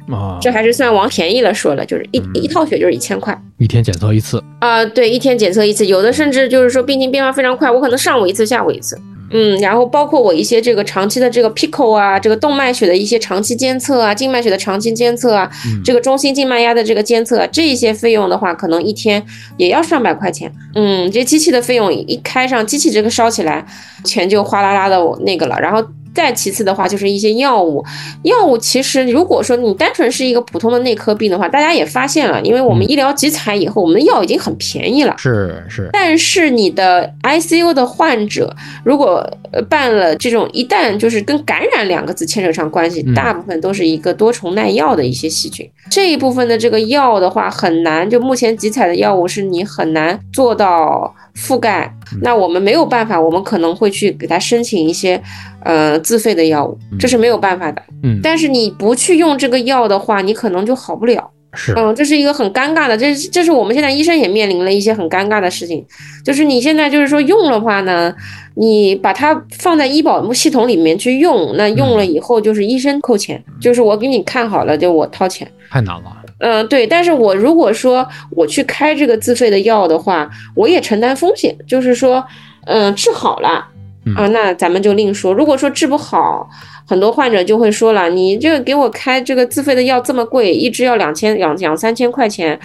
[0.09, 3.39] 啊，这还是算往便宜了说了，就是一嗯一套血就是一千块。
[3.57, 8.97] 一天检测一次，啊、对，一天检测一次，有的甚至就是说病情变化非常快，我可能上午一次，下午一次。
[9.31, 19.23] 嗯，然后包括我一些这个长期的这个 PICO 啊，这个动脉血的一些长期监测啊，静脉血的长期监测啊，嗯这个中心静脉压的这个监测啊，这一些费用的话，可能一天
[19.57, 20.51] 也要上百块钱。
[20.75, 23.65] 嗯，这机器的费用一开上，机器这个烧起来，
[24.03, 25.59] 钱就哗啦啦的那个了。
[25.59, 25.83] 然后
[26.19, 27.81] 再其次的话，就是一些药物，
[28.23, 35.15] 药物其实如果说你单纯是一个普通的内科病的话，大家也发现了，因为我们嗯医疗集采以后，我们的药已经很便宜了。
[35.17, 38.53] 是是，但是你的 ICU 的患者，
[38.83, 45.65] 如果呃办了这种，一旦就是跟感染两个字牵扯上关系，嗯大部分都是一个多重耐药的一些细菌。
[45.89, 51.89] 这一部分的这个药的话，很难，就目前集采的药物是你很难做到覆盖。
[52.21, 55.21] 那我们没有办法，我们可能会去给他申请一些
[55.63, 57.81] 呃自费的药物，这是没有办法的。
[58.03, 61.31] 嗯，但是你不去用这个药的话，你可能就好不了。
[61.53, 65.83] 是，嗯，这是一个很尴尬的，这是这是我们现在医生也面临了一些很尴尬的事情，
[66.23, 68.13] 就是你现在就是说用的话呢，
[68.53, 75.51] 你把它放在医保系统里面去用，那用了以后就是医生扣钱，就是我给你看好了，就我掏钱。
[75.71, 82.23] 太难了，嗯，对，但是我如果说我去开这个自费的药的话，我也承担风险，就是说，
[82.65, 83.68] 嗯，治好了嗯
[84.15, 85.33] 啊，那咱们就另说。
[85.33, 86.49] 如果说治不好，
[86.87, 92.59] 很多患者就会说了，你这个给我开这个自费的药这么贵，一支要两千两两三千块钱，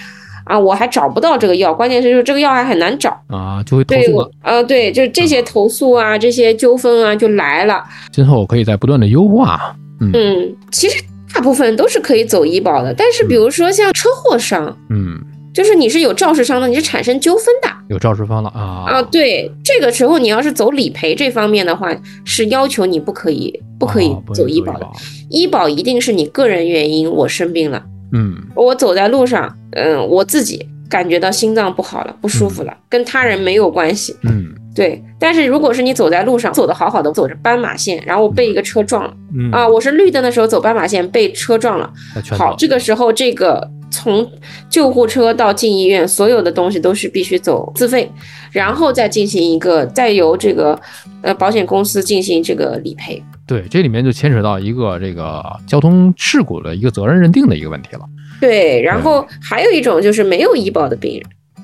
[0.44, 3.10] 啊，我还找不到这个药，关键是就是这个药还很难找。
[3.28, 7.84] 啊，就会投对我诉了。，呃，对，就这些投诉啊，这些纠纷啊就来了。
[8.12, 9.76] 今后可以在不断的优化。
[10.00, 11.02] 嗯，其实
[11.34, 14.76] 大部分都是可以走医保的，但是比如说像车祸伤。
[14.90, 15.18] 嗯，
[15.54, 17.68] 就是你是有肇事伤的，你是产生纠纷的。
[17.88, 18.84] 有肇事方了啊。
[18.88, 19.02] 啊。
[19.02, 24.80] 对，这个时候你要是走理赔这方面的话，是要求你不可以不可以走医保的。
[24.80, 24.92] 保。
[25.30, 28.34] 医保一定是你个人原因，我生病了，嗯。
[28.56, 34.16] 我走在路上，嗯，我自己感觉到心脏不好了，不舒服了，跟他人没有关系。
[34.24, 34.52] 嗯。
[34.74, 39.14] 对，但是如果是你走在路上，走的好好的，走着斑马线，然后我被一个车撞了。
[39.38, 39.52] 嗯。
[39.52, 41.88] 啊，我是绿灯的时候走斑马线被车撞了，
[42.36, 44.28] 好，这个时候这个从
[44.68, 48.10] 救护车到进医院，所有的东西都是必须走自费，
[48.50, 50.76] 然后再进行一个，再由这个
[51.22, 53.22] 呃保险公司进行这个理赔。
[53.46, 58.00] 对，这里面就牵扯到一个这个交通事故的一个责任认定的一个问题了。
[58.40, 61.22] 对，然后还有一种就是没有医保的病人，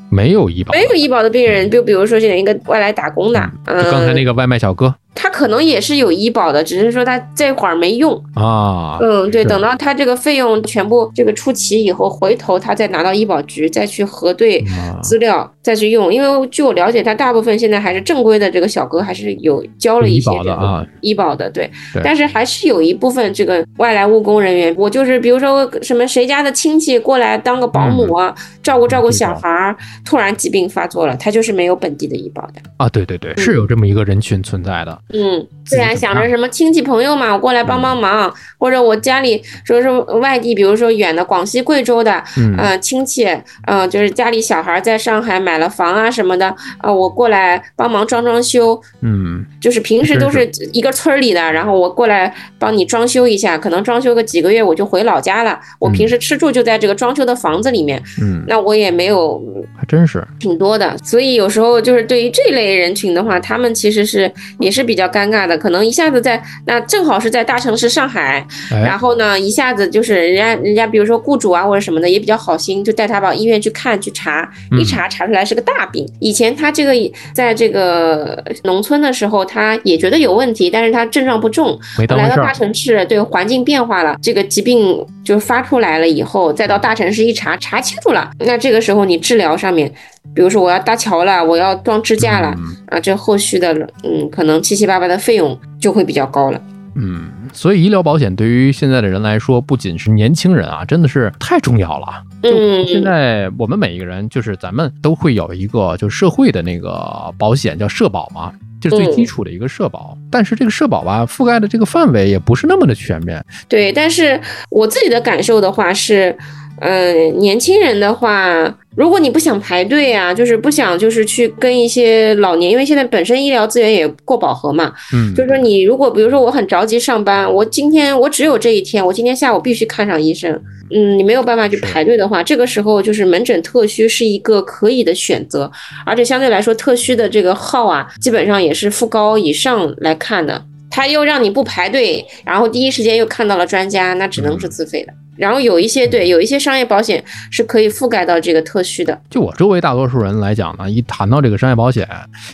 [0.09, 8.15] 没有医保，没有医保的病人，就比如说现在一个外来打工的，嗯，就刚才那个外卖小哥他可能也是有医保的，只是说他这会儿没用。
[8.35, 16.13] 啊，嗯，对，等到他这个费用全部这个出齐以后，回头他再拿到医保局再去核对啊资料，再去用。
[16.13, 22.03] 因为据我了解，他大部分现在还是正规的这个小哥还是有交了一些这个保的啊，医保的，对对。
[22.03, 32.63] 但是还是有一部分这个外来务工人员，我就是比如说什么谁家的亲戚过来当个保姆啊，照顾照顾小孩儿，突然疾病发作了，他就是没有本地的医保的。
[32.77, 35.00] 啊，对对对，是有这么一个人群存在的。
[35.13, 43.27] 嗯，自然想着什么亲戚朋友嘛，我过来帮帮忙，或者我家里说是外地，比如说远的广西、贵州的，嗯呃亲戚，
[43.67, 59.43] 呃就是家里小孩在上海买了房啊什么的，啊、我过来帮忙装装修，嗯，就是平时都是一个村儿里的，然后我过来帮你装修一下，可能装修个几个月我就回老家了，我平时吃住就在这个装修的房子里面，嗯，那我也没有
[59.77, 60.25] 还真是。
[60.39, 76.05] 挺多的，所以有时候就是对于这类人群的话，他们其实是也是比较尴尬的，可能一下子在那正好是在大城市上海，然哎，后呢一下子就是人家人家比如说雇主啊或者什么的也比较好心，就带他到医院去看去查，嗯一查查出来是个大病。
[76.19, 76.93] 以前他这个
[77.33, 82.53] 在这个农村的时候，他也觉得有问题，但是他症状不重，来到大。
[82.61, 89.91] 城市，对环境变化了，这个疾病就发出来了以后，再到大城市一查，查清楚了，那这个时候你治疗上面，
[90.35, 93.73] 比如说我要搭桥了，我要装支架了，嗯啊，这后续的
[94.05, 96.61] 嗯，可能七七八八的费用就会比较高了。
[96.97, 102.07] 嗯，所以医疗保险对于现在的人来说，不仅是年轻人啊，真的是太重要了。
[102.43, 110.19] 就嗯，现在我们每一个人，就是咱们都会有一个就社会的那个保险，叫社保嘛，就是最嗯基础的一个社保。
[110.31, 113.43] 但是这个社保吧，覆盖的这个范围也不是那么的全面。
[113.69, 116.37] 对，但是我自己的感受的话是，
[116.81, 130.51] 嗯、年轻人的话，如果你不想排队啊，就是不想就是去跟一些老年，因为现在本身医疗资源也过饱和嘛，嗯，就是说你如果比如说我很着急上班，我今天我只有这一天，我今天下午必须看上医生，
[130.91, 135.71] 嗯，你没有办法去排队的话，这个时候就是门诊特需是一个可以的选择，
[136.07, 140.65] 而且相对来说特需的这个号啊，基本上也是副高以上来看的。
[140.91, 145.13] 他又让你不排队，然后第一时间又看到了专家，那只能是自费的。
[145.41, 149.19] 然后有一些对，有一些商业保险是可以覆盖到这个特需的。
[149.31, 152.07] 就我周围大多数人来讲呢，一谈到这个商业保险，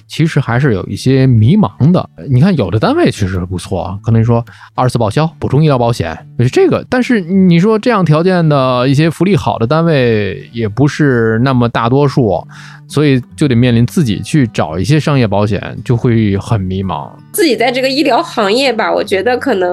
[0.06, 2.08] 其实还是有一些迷茫的。
[2.30, 4.44] 你看，有的单位确实不错，可能说
[4.74, 6.86] 二次报销、补充医疗保险，就是这个。
[6.88, 12.46] 但是你说这样条件的一些福利好的单位，也不是那么大多数，
[12.88, 17.10] 所以就得面临自己去找一些商业保险，就会很迷茫。
[17.32, 19.68] 自己在这个医疗行业吧，我觉得可能，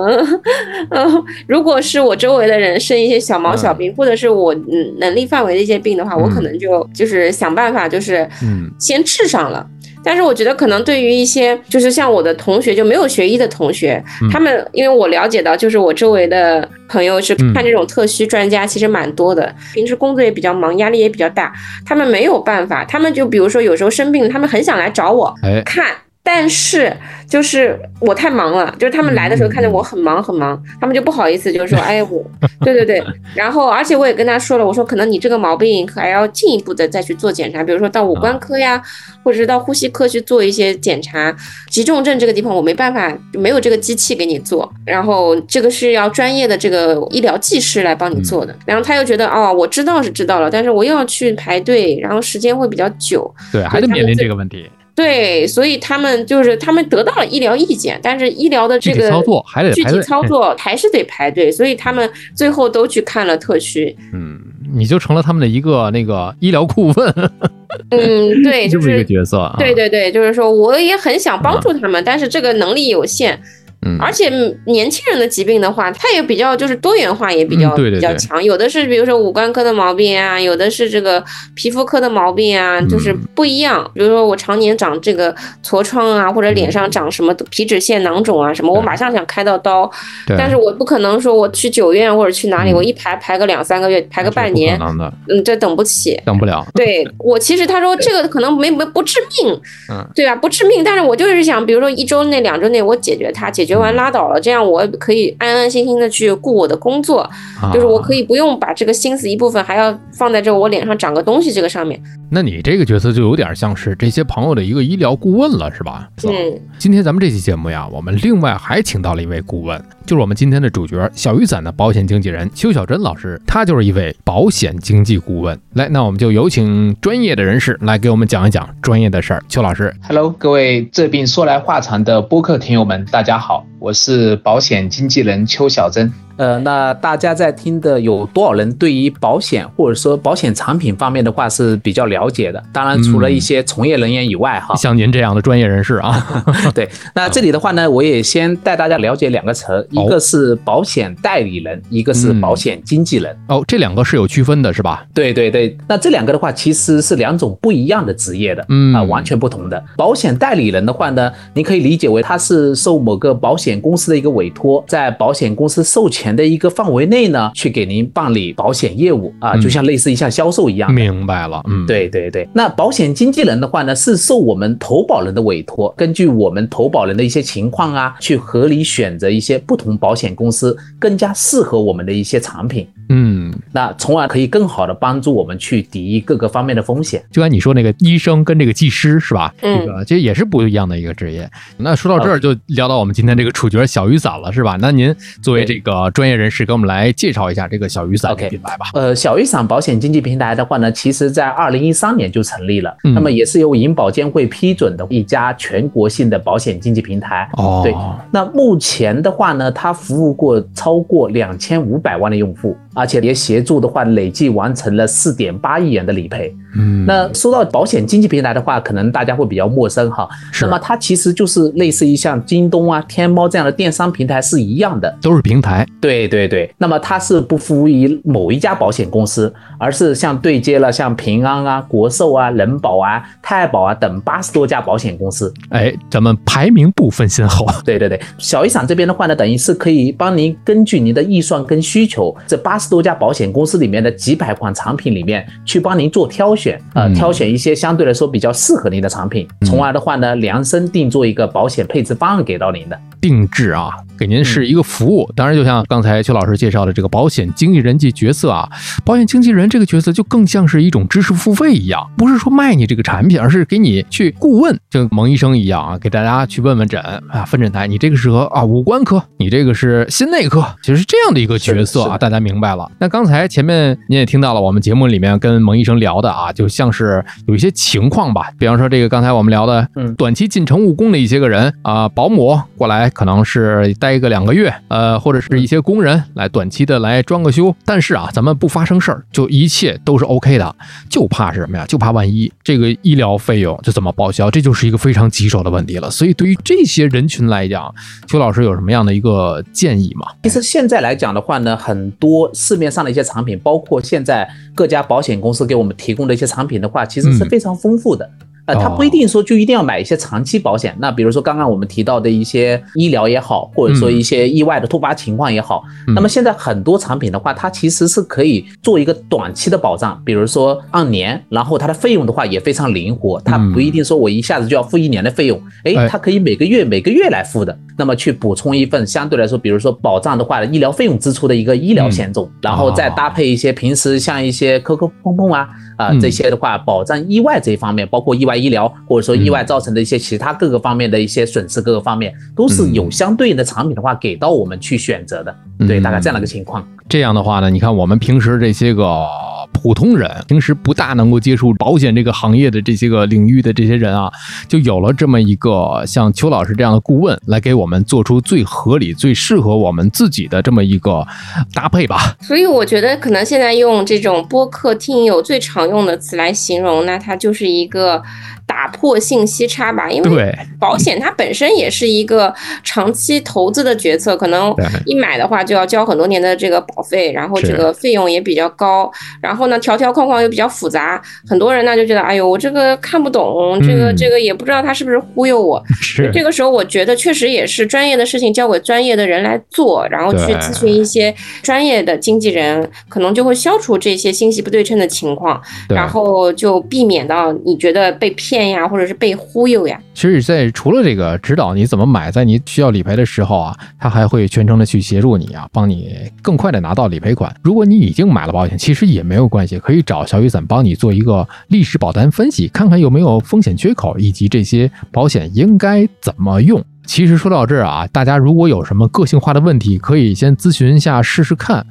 [0.89, 8.69] 嗯， 如果是我周围的人生一些小毛小病，或者是我嗯能力范围的一些病的话，我可能就就是想办法，就是嗯。
[8.79, 9.65] 先治上了。
[10.05, 14.29] 但是我觉得可能对于一些就是像我的同学就没有学医的同学，嗯。
[14.29, 17.53] 他们因为我了解到，就是我周围的朋友是嗯。
[17.53, 21.53] 看这种特需专家，其实蛮多的，平时工作也比较忙，压力也比较大，
[21.85, 25.85] 他们没有办法，他们就比如说有时候生病了，他们很想来找我，哎，看，
[26.25, 26.95] 但是
[27.27, 32.23] 就是我太忙了，就是他们来的时候看见我很忙很忙，他们就不好意思，就是说， 哎，我，
[32.61, 33.03] 对对对，
[33.35, 38.81] 然后而且我也跟他说了，我说可能你这个毛病还要进一步的再去做检查，比如说到五官科呀，
[39.21, 41.35] 或者是到呼吸科去做一些检查。
[41.69, 48.55] 急重症这个地方我没办法，没有这个机器给你做，然后这个是要专业的这个医疗技师来帮你做的。
[48.65, 53.29] 然后他又觉得，哦，我知道是知道了，但是我又要去排队，然后时间会比较久。
[53.51, 60.01] 对，还得面临这个问题，对，所以他们就是他们得到了医疗意见，但是医疗的这个具体操作还得具体。
[60.03, 63.95] 操作还是得排队，所以他们最后都去看了特区。
[64.13, 64.39] 嗯，
[64.75, 67.31] 你就成了他们的一个那个医疗顾问，
[67.89, 69.55] 嗯，对， 就是一个是角色啊。
[69.57, 73.41] 对对对，就是说我也很想帮助他们，但是这个能力有限。
[73.85, 74.29] 嗯，而且
[74.65, 78.43] 年轻人的疾病的话，它也比较就是多元化，也比较、比较强。
[78.43, 81.23] 有的是比如说五官科的毛病啊，有的是这个
[81.55, 83.89] 皮肤科的毛病啊，嗯就是不一样。
[83.93, 89.89] 比如说我常年长这个痤疮啊，或者脸上长什么皮脂腺囊肿啊什么，我马上想开到刀，
[90.25, 94.79] 对，但是我不可能说我去九院或者去哪里，嗯我一排排个两三个月，排个半年
[95.27, 96.19] 嗯，这等不起。
[96.25, 96.65] 等不了。
[96.73, 100.35] 对我其实他说这个可能没没不致命，嗯，对吧？
[100.35, 107.29] 不致命，但是我就是想，比如说一周内、两周内我解决它，解决嗯完拉倒了，这样我可以安安心心的去顾我的工作，
[107.73, 108.13] 就是我可以。
[108.13, 111.99] 以不用把这个心思一部分还要放在这我脸上长个东西这个上面。
[112.29, 116.07] 那你这个角色就有点像是这些朋友的一个医疗顾问了，是吧？
[116.23, 116.31] 嗯，
[116.77, 125.59] 今天咱们这期节目呀，我们另外还请到了一位顾问，就是我们今天的主角小雨伞的保险经纪人邱小珍老师，他就是一位保险经纪顾问。
[125.73, 129.43] 来，那我们就有请专业的人士来给我们讲一讲专业的事儿。
[129.49, 136.11] 邱老师，Hello，各位这病说来话长的播客听友们，大家好，我是保险经纪人邱小珍。
[136.37, 142.63] 呃，那大家在听的有多少人对于保险或者说保险产品方面的话是比较了解的？
[142.71, 153.35] 当然，除了一些从业人员以外，哈、像您这样的专业人士啊， 对，那这里的话呢，我也先带大家了解两个词，一个是保险代理人，一个是保险经纪人。
[153.47, 155.05] 哦，这两个是有区分的，是吧？
[155.13, 159.83] 对对对，那这两个的话其实是两种不一样的职业的，嗯啊、完全不同的。
[159.97, 170.93] 保险代理人的话呢，你可以理解为他是受某个保险公司的一个委托，在保险公司授权的一个范围内呢，去给您办理保险业务啊，嗯就像类似于像销售一样的。
[170.93, 187.23] 明白了，嗯，，对对对，那保险经纪人的话呢，是受我们投保人的委托，根据我们投保人的一些情况啊，去合理选择一些不同保险公司更加适合我们的一些产品，嗯，那从而可以更好的帮助我们去抵御各个方面的风险。
[187.31, 189.53] 就像你说那个医生跟这个技师是吧？
[189.61, 191.49] 嗯这个这也是不一样的一个职业。
[191.77, 194.77] 那说到这儿，就聊到我们今天这个主角小雨伞了，是吧？
[194.79, 198.85] 那您作为这个专业人士，给我们来介绍一下这个小雨伞品牌吧。
[198.93, 207.49] 呃，小雨伞保险经纪平台的话呢，其实在二零一三年就成立了，嗯那么也是由银保监会批准的一家全国性的保险经纪平台。
[207.57, 207.93] 哦，对
[208.31, 216.55] 那目前的话呢，它服务过超过两千五百万的用户，而且也协助的话，累计完成了四点八亿元的理赔。
[216.75, 220.27] 嗯，那说到保险经纪平台的话，可能大家会比较陌生哈。
[220.51, 225.15] 是那么它其实就是类似于像京东啊、天猫这样的电商平台是一样的。
[225.21, 235.53] 都是平台，对对对，那么它是不服务于某一家保险公司，而是像对接了像平安啊、国寿啊、人保啊、太保啊等八十多家保险公司。
[235.69, 237.65] 哎，咱们排名不分先后。
[237.85, 246.62] 对对对，小雨伞这边的话呢，等于是可以帮您根据您的预算跟需求，这八十多家保险公司里面的几百款产品里面去帮您做挑选，
[246.93, 252.99] 呃，嗯挑选一些相对来说比较适合您的产品，从而的话呢，量身定做一个保险配置方案给到您的。
[253.23, 255.31] 定制啊，给您是一个服务。
[255.33, 258.69] 当然，就像刚才邱老师介绍的这个保险经纪人这角色啊，
[259.05, 272.91] 保险经纪人这个角色就更像是一种知识付费一样，不是说卖你这个产品，而是给你去顾问，就蒙医生一样啊，给大家去问问诊啊，分诊台，你这个适合啊五官科，你这个是心内科，其实是这样的一个角色啊，大家明白了。
[272.99, 290.75] 那刚才前面您也听到了，我们节目里面跟蒙医生聊的啊，就像是有一些情况吧，比方说这个刚才我们聊的，嗯短期进城务工的一些个人啊、保姆过来可能是待个两个月，呃，或者是一些工人来短期的来装个修，但是啊，咱们不发生事儿，就一切都是 OK 的，
[291.09, 291.85] 就怕是什么呀？
[291.87, 296.09] 就怕万一这个医疗费用就怎么报销，这就是一个非常棘手的问题了。
[296.09, 297.93] 所以对于这些人群来讲，
[298.27, 300.27] 邱老师有什么样的一个建议吗？
[300.43, 308.29] 其实现在来讲的话呢，很多市面上的一些产品，包括现在各家保险公司给我们提供的一些产品的话，其实是嗯非常丰富的。
[308.65, 310.95] 呃，它哦不一定说就一定要买一些长期保险。
[310.99, 325.93] 那比如说刚刚我们提到的一些医疗也好，或者说一些意外的突发情况也好，嗯那么现在很多产品的话，它其实是可以做一个短期的保障，比如说按年，然后它的费用的话也非常灵活，它不一定说我一下子就要付一年的费用，哎。
[325.93, 336.19] 诶，它可以每个月每个月来付的，那么去补充一份相对来说，比如说保障的话，医疗费用支出的一个医疗险种，然后再搭配一些平时像一些磕磕碰碰啊啊、嗯。
[336.19, 346.03] 这些的话，保障意外这一方面，包括意外医疗或者说意外造成的一些其他各个方面的一些损失，各个方面都是有相对应的产品的话给到我们去选择的，对，嗯。
[346.03, 346.85] 大概这样的一个情况。
[347.07, 349.27] 这样的话呢，你看我们平时这些个
[349.73, 354.31] 普通人，平时不大能够接触保险这个行业的这些个领域的这些人啊，
[354.67, 361.25] 就有了这么一个像邱老师这样的顾问，来给我们做出最合理、最适合我们自己的这么一个
[361.73, 362.35] 搭配吧。
[362.41, 368.21] 所以我觉得可能现在用这种播客听友最常用的词来形容，那它就是一个
[368.65, 372.53] 打破信息差吧，因为保险它本身也是一个
[372.83, 374.73] 长期投资的决策，可能
[375.05, 379.11] 一买的话就要交很多年的这个保费，然后这个费用也比较高，
[379.41, 385.81] 然后呢条条框框又比较复杂，很多人呢就觉得，哎呦，我这个看不懂，这个这个也不知道他是不是忽悠我。
[386.01, 386.31] 是。
[386.33, 399.99] 这个时候，我觉得确实也是专业的事情交给专业的人来做，然后去咨询一些专业的经纪人，可能就会消除这些信息不对称的情况，然后就避免到你觉得被骗骗呀，或者是被忽悠呀。
[400.13, 407.51] 其实，在除了这个指导你怎么买，在你需要理赔的时候啊，他还会全程的去协助你啊，帮你更快的拿到理赔款。
[407.63, 416.79] 如果你已经买了保险，其实也没有关系，可以找小雨伞帮你做一个历史保单分析，看看有没有风险缺口，以及这些保险应该怎么用。
[417.05, 421.85] 其实说到这儿啊，大家如果有什么个性化的问题，可以先咨询一下试试看。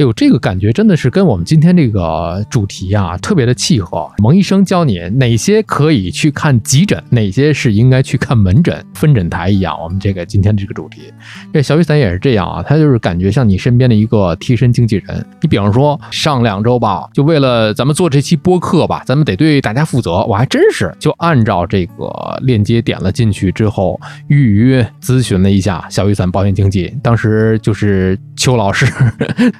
[0.00, 4.10] 哎呦，这个感觉真的是跟我们今天这个主题啊特别的契合。
[4.16, 9.78] 蒙医生教你哪些可以去看急诊，哪些是应该去看门诊分诊台一样。
[9.78, 11.12] 我们这个今天这个主题，
[11.52, 15.22] 这小雨伞也是这样啊，他就是感觉像你身边的一个贴身经纪人。
[15.42, 20.24] 你比方说上两周吧，就为了咱们做这期播客吧，咱们得对大家负责。
[20.24, 28.86] 我还真是就按照这个链接点了进去之后，预约咨询了一下小雨伞保险经纪，当时就是邱老师，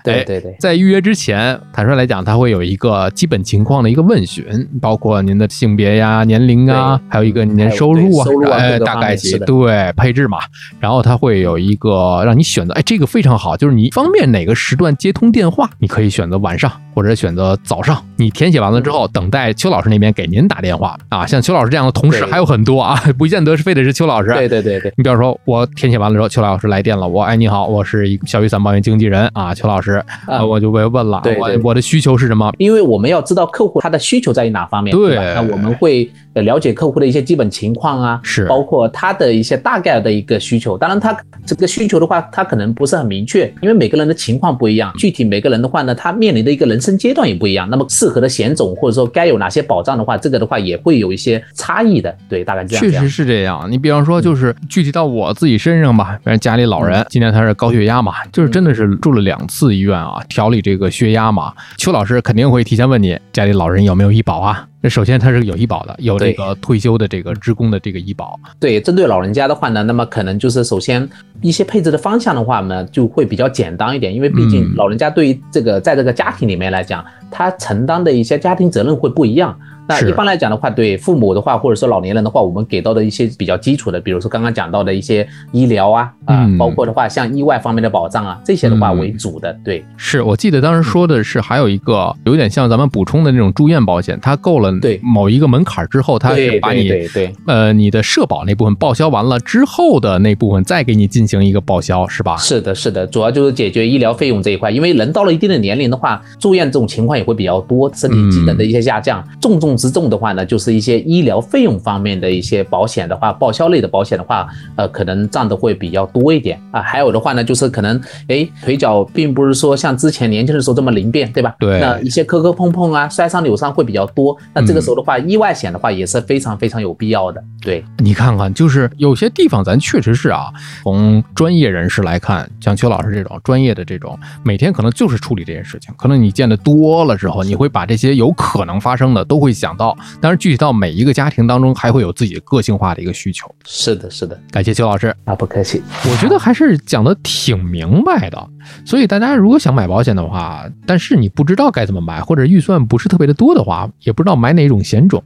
[0.03, 0.24] 对。
[0.31, 4.45] 对对，在预约之前，坦率来讲，他会有一个基本情况的一个问询，
[4.81, 10.39] 包括您的性别呀、年龄啊，还有一个年收入啊，哎，大概几对配置嘛。
[10.78, 18.01] 然后他会有一个让你选择，哎，这个非常好，就是你方便哪个时段接通电话，你可以选择晚上或者选择早上。
[18.16, 21.26] 你填写完了之后，等待邱老师那边给您打电话啊。
[21.26, 24.28] 像邱老师这样的同事还有很多啊，不见得是非得是邱老师。
[24.28, 30.03] 对对对对，你比方说，我填写完了之后，邱老师来电了，我哎你好，我是一小雨伞保险经纪人啊，邱老师。
[30.27, 32.53] 啊，我就被问了，我我的需求是什么？
[32.59, 36.11] 因为我们要知道客户他的需求在于哪方面，对那我们会。
[36.33, 40.79] 呃，了解客户的一些基本情况啊，是包括他的一些大概的一个需求。
[40.79, 41.12] 当然，他
[41.45, 44.93] 这个需求的话，他可能不是很明确，因为每个人的情况不一样。
[44.97, 47.68] 具体每个人的话呢，他面临的一个人生阶段也不一样。
[47.68, 52.16] 那么适合的险种或者说该有哪些保障的话，这个的话也会有一些差异的。
[52.29, 52.85] 对，大概这样。
[52.85, 53.66] 确实是这样。
[53.68, 61.53] 你比方说，就是具体到我自己身上吧，比如家里老人今年他是高血压嘛，就是真的是住了两次医院啊，调理这个血压嘛。
[61.77, 64.67] 邱老师肯定会提前问你，家里老人有没有医保啊？
[64.83, 68.39] 那首先它是有医保的，有这个退休的这个职工的这个医保。
[68.59, 71.07] 对，针对老人家的话呢，那么可能就是首先
[71.43, 79.55] 一些配置的方向的话呢，就会比较简单一点，因为毕竟老人家对于这个在这个家庭里面来讲，他承担的一些家庭责任会不一样。
[79.91, 89.55] 那一般来讲的话，对父母的话，或者说老年人的话，我们给到的一些比较基础的，比如说刚刚讲到的一些医疗啊，啊，包括的话像意外方面的保障啊，这些的话为主的。
[89.64, 95.01] 对，是我记得当时说的是还有一个有点像咱们补充的那种住院保险，它够了对。
[95.03, 102.36] 某一个门槛之后，它是把你对呃你的社保那部分报销完了之后的那部分再给你进行一个报销，是吧？
[102.36, 110.61] 是的，是的，主要就是解决医疗费用这一块，因为人到了一定的年龄的话，住院这种情况也会比较多，身体机能的一些下降，重中之重的话呢，就。
[110.61, 116.83] 是一些医疗费用方面的一些保险的话，报销类的保险的话，呃，可能占的会比较多一点啊。
[116.83, 121.57] 还有的话呢，就是可能，哎，腿脚并不是说像之前年轻的时候这么灵便，对吧？
[121.59, 121.81] 对。
[121.81, 124.37] 那一些磕磕碰碰啊，摔伤扭伤会比较多。
[124.53, 127.43] 那这个时候的话，意外险的话也是非常非常有必要的。
[127.62, 130.53] 对，你看看，就是有些地方咱确实是啊，
[130.83, 135.95] 从专业人士来看，像邱老师这种专业的这种，每天可能就是处理这些事情。
[135.97, 139.97] 可能你见的多了之后，你会把这些有可能发生的都会想到。
[140.21, 143.53] 但是具体到每一个家庭当中，还会有自己个性化的一个需求。
[143.66, 145.83] 是的，是的，感谢邱老师啊，不客气。
[146.05, 148.49] 我觉得还是讲的挺明白的。
[148.85, 155.23] 所以大家如果想买保险的话，但是你不知道该怎么买，或者预算不是特别的多的话，也不知道买哪种险种，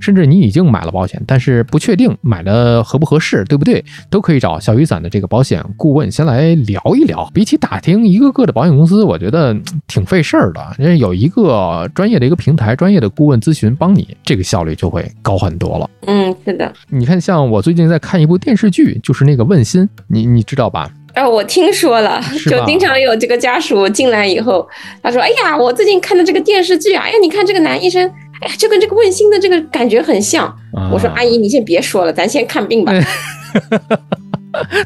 [0.00, 3.84] 甚至你已经买了保险，但是不确定买的合不合适，对不对？
[4.08, 7.28] 都可以找小雨伞的这个保险顾问先来聊一聊。
[7.34, 9.54] 比起打听一个个的保险公司，我觉得
[9.88, 10.64] 挺费事儿的。
[10.78, 15.88] 因为有一个专业的一个平台，专业的顾问咨询帮你，这个效率就会高很多了。
[16.06, 16.72] 嗯，是的。
[16.88, 20.90] 你看，像我最近在看一部电视剧，就是那个《问心》，你你知道吧？
[21.14, 24.68] 哦，我听说了， 就经常有这个家属进来以后，
[25.02, 28.06] 他说：“哎呀，我最近看的这个电视剧啊，哎呀，你看这个男医生，
[28.42, 30.54] 哎呀，就跟这个问心的这个感觉很像。”
[30.92, 32.92] 我说：“阿姨，你先别说了，咱先看病吧。”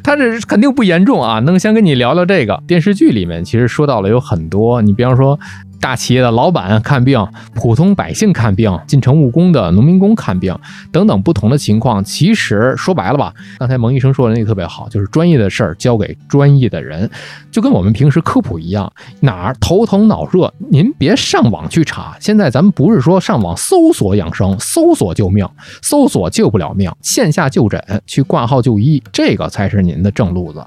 [0.03, 5.39] 他这肯定不严重啊，能先跟你聊聊这个电视剧里面，其实说到了有很多，你比方说。
[5.81, 10.57] 大企业的老板看病，普通百姓看病，进城务工的农民工看病
[10.93, 17.11] 等等不同的情况，其实说白了吧，刚才蒙医生说的那个特别好，就是专业的事儿交给专业的人，
[17.51, 22.15] 就跟我们平时科普一样，哪儿头疼脑热，您别上网去查。
[22.21, 25.49] 现在咱们不是说上网搜索养生、搜索救命，
[25.83, 30.63] 搜索救不了命，线下就诊去挂号就医，这个才是您的正路子。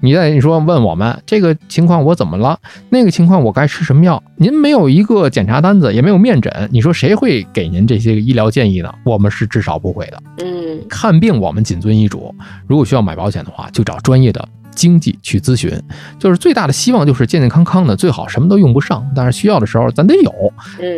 [0.00, 2.58] 你再你说问我们这个情况我怎么了？
[2.90, 4.22] 那个情况我该吃什么药？
[4.36, 8.92] 您没有一个检查单子，也没有面诊，你说谁会给您这些医疗建议呢？
[9.04, 10.22] 我们是至少不会的。
[10.44, 12.34] 嗯，看病我们谨遵医嘱，
[12.66, 14.48] 如果需要买保险的话，就找专业的。
[14.74, 15.70] 经济去咨询，
[16.18, 20.32] 就是最大的希望就是健健康康的，最好什么都用不上，但是需要的时候咱得有。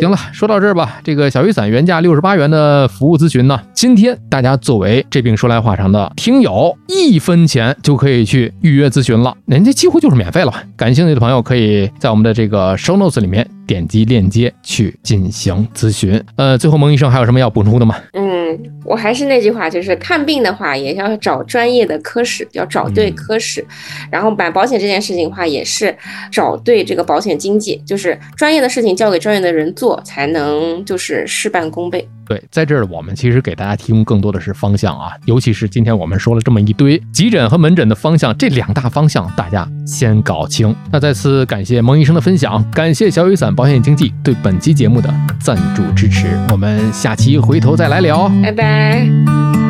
[0.01, 10.53] 行了，说到这儿吧，这个小雨伞原价六十八元的服务咨询呢，今天大家作为这病说来话长的听友，一分钱就可以去预约咨询了，人家几乎就是免费了。
[10.77, 16.23] 感兴趣的朋友可以在我们的这个 show notes 里面点击链接去进行咨询。
[16.37, 17.97] 呃，最后蒙医生还有什么要补充的吗？
[18.13, 23.65] 嗯，我还是那句话，就是看病的话也要找专业的科室，要找对科室。
[24.11, 25.97] 然后买保险这件事情的话，也是
[26.31, 32.09] 找对这个保险经纪，就是专业的事情交给专业的人做，才能就是事半功倍。
[32.29, 40.75] 对，在这儿我们其实给大家提供更多的是方向啊，尤其是今天我们说了这么一堆急诊和门诊的方向，这两大方向大家先搞清。
[40.91, 49.66] 那再次感谢蒙医生的分享，感谢小雨伞保险经纪对本期节目的赞助支持，我们下期回头再来聊，拜拜。